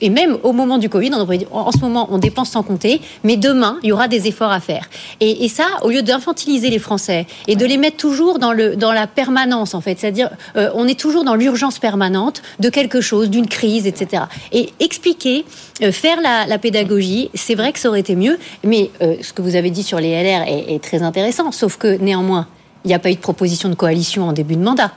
et 0.00 0.10
même 0.10 0.38
au 0.42 0.52
moment 0.52 0.78
du 0.78 0.88
Covid, 0.88 1.10
on 1.14 1.20
aurait 1.20 1.38
dit, 1.38 1.46
en 1.50 1.72
ce 1.72 1.78
moment, 1.78 2.08
on 2.10 2.18
dépense 2.18 2.50
sans 2.50 2.62
compter, 2.62 3.00
mais 3.24 3.36
demain, 3.36 3.78
il 3.82 3.88
y 3.88 3.92
aura 3.92 4.08
des 4.08 4.26
efforts 4.26 4.52
à 4.52 4.60
faire. 4.60 4.88
Et, 5.20 5.44
et 5.44 5.48
ça, 5.48 5.66
au 5.82 5.90
lieu 5.90 6.02
d'infantiliser 6.02 6.70
les 6.70 6.78
Français 6.78 7.26
et 7.46 7.56
de 7.56 7.64
les 7.66 7.76
mettre 7.76 7.96
toujours 7.96 8.38
dans, 8.38 8.52
le, 8.52 8.76
dans 8.76 8.92
la 8.92 9.06
permanence, 9.06 9.74
en 9.74 9.80
fait, 9.80 9.98
c'est-à-dire, 9.98 10.30
euh, 10.56 10.70
on 10.74 10.86
est 10.86 10.98
toujours 10.98 11.24
dans 11.24 11.34
l'urgence 11.34 11.78
permanente 11.78 12.42
de 12.60 12.68
quelque 12.68 13.00
chose, 13.00 13.30
d'une 13.30 13.46
crise, 13.46 13.86
etc. 13.86 14.24
Et 14.52 14.70
expliquer, 14.80 15.44
euh, 15.82 15.92
faire 15.92 16.20
la, 16.20 16.46
la 16.46 16.58
pédagogie, 16.58 17.30
c'est 17.34 17.54
vrai 17.54 17.72
que 17.72 17.78
ça 17.78 17.88
aurait 17.88 18.00
été 18.00 18.16
mieux, 18.16 18.38
mais 18.64 18.90
euh, 19.02 19.16
ce 19.22 19.32
que 19.32 19.42
vous 19.42 19.56
avez 19.56 19.70
dit 19.70 19.82
sur 19.82 20.00
les 20.00 20.10
LR 20.10 20.42
est, 20.46 20.74
est 20.74 20.82
très 20.82 21.02
intéressant, 21.02 21.52
sauf 21.52 21.76
que 21.76 21.98
néanmoins, 21.98 22.46
il 22.84 22.88
n'y 22.88 22.94
a 22.94 22.98
pas 22.98 23.10
eu 23.10 23.14
de 23.14 23.20
proposition 23.20 23.68
de 23.68 23.74
coalition 23.74 24.28
en 24.28 24.32
début 24.32 24.56
de 24.56 24.62
mandat. 24.62 24.92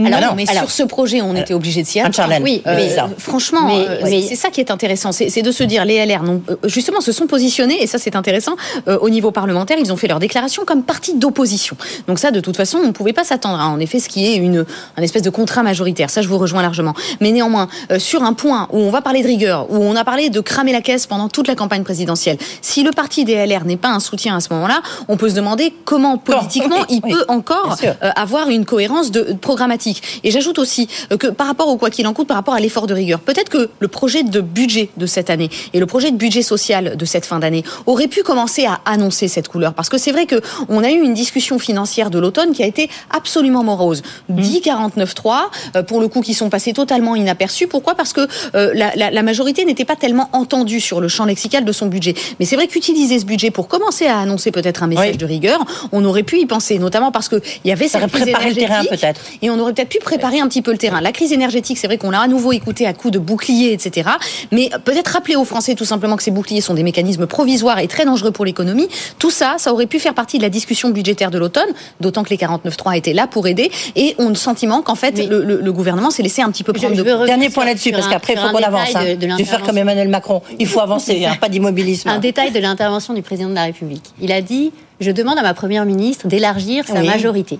Alors, 0.00 0.20
non, 0.30 0.36
mais 0.36 0.48
alors- 0.48 0.62
sur 0.64 0.70
ce 0.70 0.82
projet, 0.82 1.20
on 1.22 1.34
était 1.36 1.54
obligé 1.54 1.82
de 1.82 1.86
s'y 1.86 2.00
attendre. 2.00 2.34
Oui, 2.42 2.62
euh, 2.66 2.76
mais-. 2.76 2.94
Franchement, 3.18 3.66
Mais- 3.66 3.86
euh, 3.88 4.00
mais- 4.02 4.22
c'est 4.22 4.34
ça 4.36 4.50
qui 4.50 4.60
est 4.60 4.70
intéressant, 4.70 5.12
c'est 5.12 5.30
c'est 5.30 5.42
de 5.42 5.52
se 5.52 5.62
dire 5.62 5.84
les 5.84 5.94
LR, 5.96 6.22
non, 6.22 6.42
euh, 6.50 6.56
justement, 6.64 7.00
se 7.00 7.12
sont 7.12 7.26
positionnés 7.26 7.82
et 7.82 7.86
ça 7.86 7.98
c'est 7.98 8.16
intéressant 8.16 8.56
euh, 8.88 8.98
au 9.00 9.08
niveau 9.10 9.30
parlementaire. 9.30 9.76
Ils 9.80 9.92
ont 9.92 9.96
fait 9.96 10.08
leur 10.08 10.18
déclaration 10.18 10.64
comme 10.64 10.82
parti 10.82 11.14
d'opposition. 11.14 11.76
Donc 12.08 12.18
ça, 12.18 12.30
de 12.30 12.40
toute 12.40 12.56
façon, 12.56 12.78
on 12.82 12.86
ne 12.88 12.92
pouvait 12.92 13.12
pas 13.12 13.24
s'attendre 13.24 13.60
à 13.60 13.66
en 13.68 13.78
effet 13.78 14.00
ce 14.00 14.08
qui 14.08 14.26
est 14.26 14.36
une 14.36 14.64
un 14.96 15.02
espèce 15.02 15.22
de 15.22 15.30
contrat 15.30 15.62
majoritaire. 15.62 16.10
Ça, 16.10 16.22
je 16.22 16.28
vous 16.28 16.38
rejoins 16.38 16.62
largement. 16.62 16.94
Mais 17.20 17.30
néanmoins, 17.32 17.68
euh, 17.90 17.98
sur 17.98 18.22
un 18.24 18.32
point 18.32 18.68
où 18.72 18.78
on 18.78 18.90
va 18.90 19.00
parler 19.02 19.22
de 19.22 19.26
rigueur, 19.28 19.70
où 19.70 19.76
on 19.76 19.94
a 19.96 20.04
parlé 20.04 20.30
de 20.30 20.40
cramer 20.40 20.72
la 20.72 20.80
caisse 20.80 21.06
pendant 21.06 21.28
toute 21.28 21.46
la 21.48 21.54
campagne 21.54 21.84
présidentielle, 21.84 22.38
si 22.62 22.82
le 22.82 22.90
parti 22.90 23.24
des 23.24 23.34
LR 23.34 23.64
n'est 23.64 23.76
pas 23.76 23.88
un 23.90 24.00
soutien 24.00 24.36
à 24.36 24.40
ce 24.40 24.52
moment-là, 24.54 24.82
on 25.08 25.16
peut 25.16 25.28
se 25.28 25.34
demander 25.34 25.72
comment 25.84 26.18
politiquement 26.18 26.76
il 26.88 27.00
oui, 27.04 27.12
peut 27.12 27.24
encore 27.28 27.76
euh, 27.84 27.94
avoir 28.16 28.48
une 28.50 28.64
cohérence 28.64 29.10
de, 29.10 29.34
programmatique. 29.40 29.83
Et 30.22 30.30
j'ajoute 30.30 30.58
aussi 30.58 30.88
euh, 31.12 31.16
que 31.16 31.26
par 31.28 31.46
rapport 31.46 31.68
au 31.68 31.76
quoi 31.76 31.90
qu'il 31.90 32.06
en 32.06 32.12
coûte, 32.14 32.28
par 32.28 32.36
rapport 32.36 32.54
à 32.54 32.60
l'effort 32.60 32.86
de 32.86 32.94
rigueur, 32.94 33.20
peut-être 33.20 33.48
que 33.48 33.70
le 33.78 33.88
projet 33.88 34.22
de 34.22 34.40
budget 34.40 34.90
de 34.96 35.06
cette 35.06 35.30
année 35.30 35.50
et 35.72 35.80
le 35.80 35.86
projet 35.86 36.10
de 36.10 36.16
budget 36.16 36.42
social 36.42 36.96
de 36.96 37.04
cette 37.04 37.26
fin 37.26 37.38
d'année 37.38 37.64
aurait 37.86 38.08
pu 38.08 38.22
commencer 38.22 38.64
à 38.66 38.80
annoncer 38.86 39.28
cette 39.28 39.48
couleur. 39.48 39.74
Parce 39.74 39.88
que 39.88 39.98
c'est 39.98 40.12
vrai 40.12 40.26
que 40.26 40.40
on 40.68 40.82
a 40.84 40.90
eu 40.90 41.00
une 41.02 41.14
discussion 41.14 41.58
financière 41.58 42.10
de 42.10 42.18
l'automne 42.18 42.52
qui 42.52 42.62
a 42.62 42.66
été 42.66 42.88
absolument 43.10 43.62
morose. 43.64 44.02
10 44.28 44.60
49.3, 44.60 45.82
pour 45.86 46.00
le 46.00 46.08
coup, 46.08 46.20
qui 46.20 46.34
sont 46.34 46.48
passés 46.50 46.72
totalement 46.72 47.14
inaperçus. 47.16 47.66
Pourquoi? 47.66 47.94
Parce 47.94 48.12
que 48.12 48.26
euh, 48.54 48.72
la, 48.74 48.94
la, 48.96 49.10
la 49.10 49.22
majorité 49.22 49.64
n'était 49.64 49.84
pas 49.84 49.96
tellement 49.96 50.28
entendue 50.32 50.80
sur 50.80 51.00
le 51.00 51.08
champ 51.08 51.24
lexical 51.24 51.64
de 51.64 51.72
son 51.72 51.86
budget. 51.86 52.14
Mais 52.40 52.46
c'est 52.46 52.56
vrai 52.56 52.66
qu'utiliser 52.66 53.18
ce 53.18 53.24
budget 53.24 53.50
pour 53.50 53.68
commencer 53.68 54.06
à 54.06 54.18
annoncer 54.18 54.50
peut-être 54.50 54.82
un 54.82 54.86
message 54.86 55.10
Oui. 55.12 55.16
de 55.16 55.26
rigueur, 55.26 55.64
on 55.92 56.04
aurait 56.04 56.22
pu 56.22 56.38
y 56.40 56.46
penser, 56.46 56.78
notamment 56.78 57.12
parce 57.12 57.28
qu'il 57.28 57.40
y 57.64 57.72
avait 57.72 57.88
Ça 57.88 58.00
cette 58.00 58.10
préparé 58.10 58.50
le 58.50 58.56
terrain, 58.56 58.82
peut-être. 58.84 59.20
Et 59.42 59.50
on 59.50 59.58
aurait 59.58 59.73
peut-être 59.74 59.88
pu 59.88 59.98
préparer 59.98 60.40
un 60.40 60.48
petit 60.48 60.62
peu 60.62 60.72
le 60.72 60.78
terrain. 60.78 61.00
La 61.00 61.12
crise 61.12 61.32
énergétique, 61.32 61.76
c'est 61.78 61.86
vrai 61.86 61.98
qu'on 61.98 62.10
l'a 62.10 62.20
à 62.20 62.28
nouveau 62.28 62.52
écouté 62.52 62.86
à 62.86 62.92
coups 62.94 63.12
de 63.12 63.18
boucliers, 63.18 63.72
etc. 63.72 64.08
Mais 64.52 64.70
peut-être 64.84 65.08
rappeler 65.08 65.36
aux 65.36 65.44
Français 65.44 65.74
tout 65.74 65.84
simplement 65.84 66.16
que 66.16 66.22
ces 66.22 66.30
boucliers 66.30 66.60
sont 66.60 66.74
des 66.74 66.82
mécanismes 66.82 67.26
provisoires 67.26 67.78
et 67.80 67.88
très 67.88 68.04
dangereux 68.04 68.30
pour 68.30 68.44
l'économie. 68.44 68.88
Tout 69.18 69.30
ça, 69.30 69.56
ça 69.58 69.72
aurait 69.72 69.86
pu 69.86 69.98
faire 69.98 70.14
partie 70.14 70.38
de 70.38 70.42
la 70.42 70.48
discussion 70.50 70.90
budgétaire 70.90 71.30
de 71.30 71.38
l'automne, 71.38 71.68
d'autant 72.00 72.22
que 72.22 72.30
les 72.30 72.36
49.3 72.36 72.96
étaient 72.96 73.12
là 73.12 73.26
pour 73.26 73.46
aider. 73.46 73.70
Et 73.96 74.14
on 74.18 74.26
a 74.26 74.28
le 74.30 74.34
sentiment 74.36 74.82
qu'en 74.82 74.94
fait, 74.94 75.18
le, 75.18 75.44
le- 75.44 75.60
le 75.60 75.72
gouvernement 75.72 76.10
s'est 76.10 76.22
laissé 76.22 76.42
un 76.42 76.50
petit 76.50 76.62
peu 76.64 76.72
Je- 76.74 76.78
prendre 76.80 76.94
je 76.94 77.02
de 77.02 77.10
revenir 77.10 77.26
Dernier 77.26 77.50
point 77.50 77.64
là-dessus, 77.64 77.90
parce 77.92 78.08
qu'après, 78.08 78.34
il 78.34 78.38
faut 78.38 78.48
qu'on 78.48 78.62
avance. 78.62 78.94
hein. 78.94 79.04
de- 79.04 79.14
de 79.26 79.28
Je 79.30 79.36
vais 79.36 79.44
faire 79.44 79.62
comme. 79.62 79.78
Emmanuel 79.78 80.08
Macron. 80.08 80.40
Il 80.58 80.66
faut 80.66 80.80
avancer, 80.88 81.24
hein, 81.24 81.34
pas 81.40 81.48
d'immobilisme. 81.48 82.08
Un 82.08 82.18
détail 82.18 82.50
de 82.52 82.58
l'intervention 82.60 83.12
du 83.14 83.22
président 83.22 83.48
de 83.50 83.54
la 83.54 83.64
République. 83.64 84.04
Il 84.20 84.30
a 84.32 84.40
dit 84.40 84.72
Je 85.04 85.10
demande 85.10 85.38
à 85.38 85.42
ma 85.42 85.52
première 85.52 85.84
ministre 85.84 86.26
d'élargir 86.28 86.86
sa 86.86 87.00
Oui. 87.00 87.06
majorité. 87.06 87.58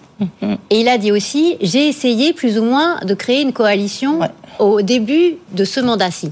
Et 0.71 0.81
il 0.81 0.89
a 0.89 0.97
dit 0.97 1.13
aussi 1.13 1.57
J'ai 1.61 1.89
essayé 1.89 2.33
plus 2.33 2.59
ou 2.59 2.63
moins 2.65 3.01
de 3.05 3.13
créer 3.13 3.43
une 3.43 3.53
coalition 3.53 4.21
Ouais. 4.21 4.29
au 4.59 4.81
début 4.81 5.37
de 5.53 5.65
ce 5.67 5.79
mandat-ci. 5.81 6.31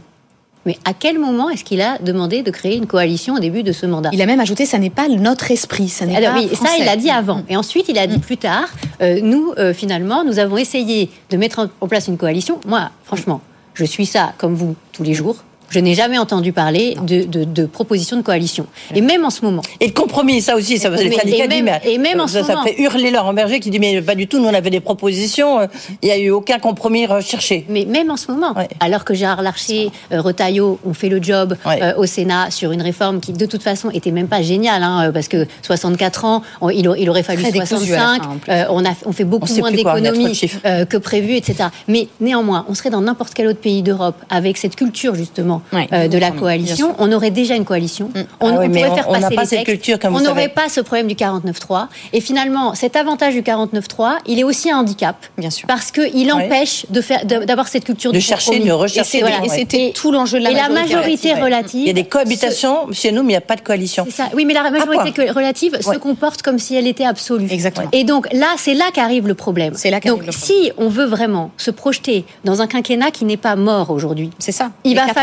Mais 0.65 0.79
à 0.87 0.95
quel 0.95 1.19
moment 1.19 1.51
est-ce 1.51 1.65
qu'il 1.65 1.83
a 1.83 1.99
demandé 1.99 2.43
de 2.43 2.51
créer 2.51 2.77
une 2.77 2.87
coalition 2.87 3.35
au 3.35 3.41
début 3.41 3.63
de 3.63 3.73
ce 3.73 3.85
mandat? 3.85 4.09
Il 4.15 4.23
a 4.23 4.27
même 4.27 4.41
ajouté, 4.41 4.65
ça 4.65 4.79
n'est 4.79 4.91
pas 4.91 5.07
notre 5.09 5.51
esprit, 5.51 5.89
ça 5.91 6.07
n'est 6.07 6.19
pas 6.19 6.35
oui, 6.35 6.49
ça 6.49 6.55
français. 6.57 6.77
il 6.79 6.85
l'a 6.87 6.97
dit 6.97 7.11
avant. 7.11 7.43
Et 7.51 7.57
ensuite 7.57 7.89
il 7.91 7.99
a 7.99 8.07
dit 8.07 8.19
plus 8.19 8.39
tard, 8.39 8.69
euh, 9.03 9.21
nous 9.23 9.53
euh, 9.59 9.75
finalement 9.75 10.25
nous 10.25 10.39
avons 10.39 10.57
essayé 10.57 11.11
de 11.31 11.37
mettre 11.37 11.69
en 11.81 11.89
place 11.89 12.07
une 12.09 12.17
coalition. 12.17 12.59
Moi 12.67 12.91
franchement, 13.05 13.41
je 13.75 13.85
suis 13.85 14.07
ça 14.07 14.33
comme 14.39 14.55
vous 14.55 14.75
tous 14.93 15.03
les 15.03 15.13
jours. 15.15 15.37
Je 15.73 15.79
n'ai 15.81 15.95
jamais 15.95 16.19
entendu 16.19 16.53
parler 16.53 16.97
de, 17.03 17.25
de, 17.25 17.45
de 17.45 17.65
proposition 17.65 18.19
de 18.19 18.23
coalition. 18.23 18.67
Et 18.95 19.01
même 19.01 19.25
en 19.25 19.31
ce 19.31 19.43
moment. 19.43 19.63
Et 19.81 19.89
de 19.89 19.93
compromis, 19.95 20.43
ça 20.43 20.55
aussi, 20.55 20.77
ça 20.79 20.91
Mais- 20.91 21.03
les 21.05 21.13
syndicats 21.13 21.45
et 21.47 21.49
même- 21.49 21.65
mais 21.65 21.93
et 21.95 21.97
même 21.99 22.21
en 22.21 22.27
ça, 22.27 22.41
ce 22.41 22.47
ça 22.47 22.53
moment. 22.57 22.67
fait 22.67 22.79
hurler 22.79 23.11
Laurent 23.11 23.33
Berger 23.33 23.59
qui 23.59 23.71
dit 23.71 23.79
mais 23.79 24.03
pas 24.03 24.15
du 24.15 24.27
tout, 24.29 24.39
nous 24.39 24.49
on 24.49 24.55
avait 24.55 24.69
des 24.69 24.81
propositions, 24.81 25.61
euh, 25.61 25.67
il 26.03 26.07
n'y 26.07 26.13
a 26.13 26.19
eu 26.19 26.29
aucun 26.31 26.59
compromis 26.59 27.07
recherché. 27.07 27.65
Mais 27.71 27.87
même 27.87 28.11
en 28.11 28.19
ce 28.19 28.31
moment, 28.31 28.53
Ouais. 28.55 28.69
alors 28.81 29.05
que 29.07 29.15
Gérard 29.15 29.41
Larcher, 29.41 29.91
euh, 30.13 30.21
Retailleau 30.21 30.79
ont 30.85 30.93
fait 30.93 31.09
le 31.09 31.23
job 31.23 31.57
Ouais. 31.65 31.83
euh, 31.83 31.95
au 31.97 32.05
Sénat 32.05 32.51
sur 32.51 32.71
une 32.73 32.83
réforme 32.83 33.21
qui, 33.21 33.33
de 33.33 33.47
toute 33.47 33.63
façon, 33.63 33.89
était 33.91 34.11
même 34.11 34.29
pas 34.29 34.43
géniale, 34.43 34.83
hein, 34.83 35.09
euh, 35.09 35.13
parce 35.13 35.29
que 35.29 35.47
64 35.63 36.27
ans, 36.27 36.43
on- 36.61 36.69
il, 36.69 36.87
aurait 37.09 37.23
fallu 37.23 37.43
Très 37.43 37.53
décousu 37.53 37.73
à 37.75 37.79
la 37.79 37.81
65. 37.87 38.23
fin, 38.23 38.29
en 38.31 38.37
plus. 38.37 38.53
euh, 38.53 38.65
on, 38.69 38.85
a, 38.85 38.91
on 39.07 39.13
fait 39.13 39.25
beaucoup 39.25 39.49
On 39.51 39.59
moins 39.59 39.71
d'économies 39.71 40.39
que 40.91 40.97
prévu, 40.99 41.35
etc. 41.37 41.71
Mais 41.89 42.09
néanmoins, 42.21 42.67
on 42.69 42.75
serait 42.75 42.91
dans 42.91 43.01
n'importe 43.01 43.33
quel 43.33 43.47
autre 43.47 43.61
pays 43.61 43.83
d'Europe 43.83 44.17
avec 44.29 44.59
cette 44.59 44.77
culture 44.77 45.15
justement 45.15 45.62
Ouais, 45.73 45.89
euh, 45.93 46.09
de 46.09 46.19
la 46.19 46.31
coalition. 46.31 46.95
On 46.99 47.11
aurait 47.13 47.31
déjà 47.31 47.55
une 47.55 47.65
coalition. 47.65 48.11
On, 48.15 48.21
Ah 48.21 48.25
on 48.41 48.59
oui, 48.59 48.69
mais 48.69 48.81
pourrait 48.81 48.91
on- 48.91 48.95
faire 48.95 49.09
on 49.09 49.13
passer 49.13 49.35
pas 49.35 49.43
les 49.43 49.49
cette 49.49 49.59
textes. 49.65 49.67
culture, 49.67 49.99
comme 49.99 50.17
on 50.17 50.21
n'aurait 50.21 50.49
pas 50.49 50.69
ce 50.69 50.81
problème 50.81 51.07
du 51.07 51.15
49.3. 51.15 51.89
Et 52.13 52.21
finalement, 52.21 52.75
cet 52.75 52.97
avantage 52.97 53.35
du 53.35 53.43
49.3, 53.43 54.19
il 54.27 54.39
est 54.39 54.45
aussi 54.45 54.71
un 54.71 54.79
handicap. 54.79 55.17
Bien 55.39 55.51
sûr. 55.51 55.67
Parce 55.67 55.91
qu'il 55.91 56.33
empêche 56.33 56.87
de 56.91 57.01
faire, 57.01 57.25
de- 57.25 57.45
d'avoir 57.45 57.69
cette 57.69 57.85
culture 57.85 58.13
De 58.13 58.19
du 58.19 58.23
chercher, 58.23 58.47
compromis. 58.53 58.69
de 58.69 58.73
rechercher, 58.73 59.19
Et 59.19 59.21
voilà. 59.21 59.41
Ouais. 59.43 59.49
c'était 59.49 59.93
tout 59.95 60.13
l'enjeu 60.13 60.39
de 60.39 60.45
la 60.45 60.51
et 60.51 60.55
la 60.55 60.69
majorité 60.69 60.95
majorité 61.31 61.35
relative. 61.35 61.81
Il 61.83 61.87
y 61.87 61.91
a 61.91 61.95
des 61.95 62.05
cohabitations 62.05 62.93
chez 62.93 63.13
nous, 63.13 63.23
mais 63.23 63.29
il 63.33 63.37
n'y 63.37 63.37
a 63.37 63.41
pas 63.41 63.57
de 63.57 63.61
coalition. 63.63 64.05
C'est 64.07 64.15
ça. 64.17 64.29
Oui, 64.35 64.45
mais 64.45 64.55
la 64.55 64.71
majorité 64.71 65.31
relative 65.31 65.79
se 65.81 65.97
comporte 65.99 66.43
comme 66.43 66.59
si 66.59 66.75
elle 66.77 66.87
était 66.87 67.05
absolue. 67.05 67.47
Exactement. 67.51 67.89
Et 67.93 68.05
donc 68.05 68.33
là, 68.33 68.47
c'est 68.57 68.75
là 68.75 68.85
qu'arrive 68.93 69.27
le 69.27 69.35
problème. 69.35 69.75
C'est 69.77 69.91
là 69.91 70.01
qu'arrive 70.01 70.19
Donc 70.19 70.27
le 70.27 70.33
problème. 70.33 70.59
si 70.65 70.73
on 70.79 70.89
veut 70.89 71.05
vraiment 71.07 71.51
se 71.57 71.71
projeter 71.71 72.25
dans 72.45 72.63
un 72.63 72.67
quinquennat 72.67 73.11
qui 73.11 73.25
n'est 73.25 73.37
pas 73.37 73.57
mort 73.57 73.91
aujourd'hui, 73.91 74.31
C'est 74.39 74.53
ça. 74.53 74.71
il 74.85 74.95
va 74.97 75.03
quatre 75.07 75.15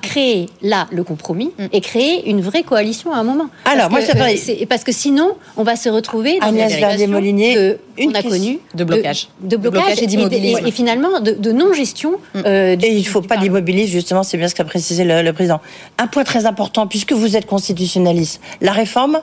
créer 0.00 0.46
là 0.62 0.86
le 0.90 1.04
compromis 1.04 1.50
et 1.72 1.80
créer 1.80 2.28
une 2.30 2.40
vraie 2.40 2.62
coalition 2.62 3.12
à 3.12 3.16
un 3.18 3.24
moment. 3.24 3.46
Alors, 3.64 3.88
parce 3.88 3.90
moi, 3.90 4.00
que, 4.00 4.18
je 4.18 4.34
euh, 4.34 4.36
c'est- 4.36 4.66
parce 4.66 4.84
que 4.84 4.92
sinon, 4.92 5.32
on 5.56 5.62
va 5.62 5.76
se 5.76 5.88
retrouver 5.88 6.38
dans 6.38 6.46
Agnès 6.48 6.64
une 6.64 6.70
situation 6.70 6.88
Verdier-Molinier, 6.88 7.54
de- 7.56 7.78
une 7.98 8.06
qu'on 8.12 8.18
a 8.18 8.22
question- 8.22 8.30
connu 8.38 8.58
de 8.74 8.84
blocage. 8.84 9.28
de, 9.40 9.48
De 9.48 9.56
blocage, 9.56 9.80
blocage 9.82 9.98
et 10.00 10.04
et, 10.04 10.06
d'immobilisme. 10.06 10.66
et 10.66 10.70
finalement 10.70 11.20
de, 11.20 11.32
de 11.32 11.52
non-gestion. 11.52 12.14
euh, 12.36 12.76
du- 12.76 12.84
Et 12.86 12.92
il 12.92 12.98
ne 12.98 13.02
faut 13.04 13.20
du 13.20 13.28
pas 13.28 13.34
Parlement. 13.36 13.54
d'immobilisme, 13.54 13.92
justement, 13.92 14.22
c'est 14.22 14.36
bien 14.36 14.48
ce 14.48 14.54
qu'a 14.54 14.64
précisé 14.64 15.04
le, 15.04 15.22
le 15.22 15.32
président. 15.32 15.60
Un 15.98 16.06
point 16.06 16.24
très 16.24 16.46
important, 16.46 16.86
puisque 16.86 17.12
vous 17.12 17.36
êtes 17.36 17.46
constitutionnaliste, 17.46 18.40
la 18.60 18.72
réforme, 18.72 19.20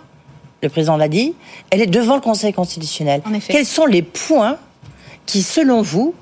le 0.62 0.70
président 0.70 0.96
l'a 0.98 1.08
dit, 1.10 1.34
elle 1.72 1.82
est 1.82 1.88
devant 1.88 2.16
le 2.16 2.22
Conseil 2.22 2.54
constitutionnel. 2.54 3.22
En 3.30 3.34
effet. 3.34 3.52
Quels 3.54 3.66
sont 3.66 3.86
les 3.86 4.02
points 4.02 4.58
qui, 5.26 5.42
selon 5.42 5.82
vous, 5.82 6.14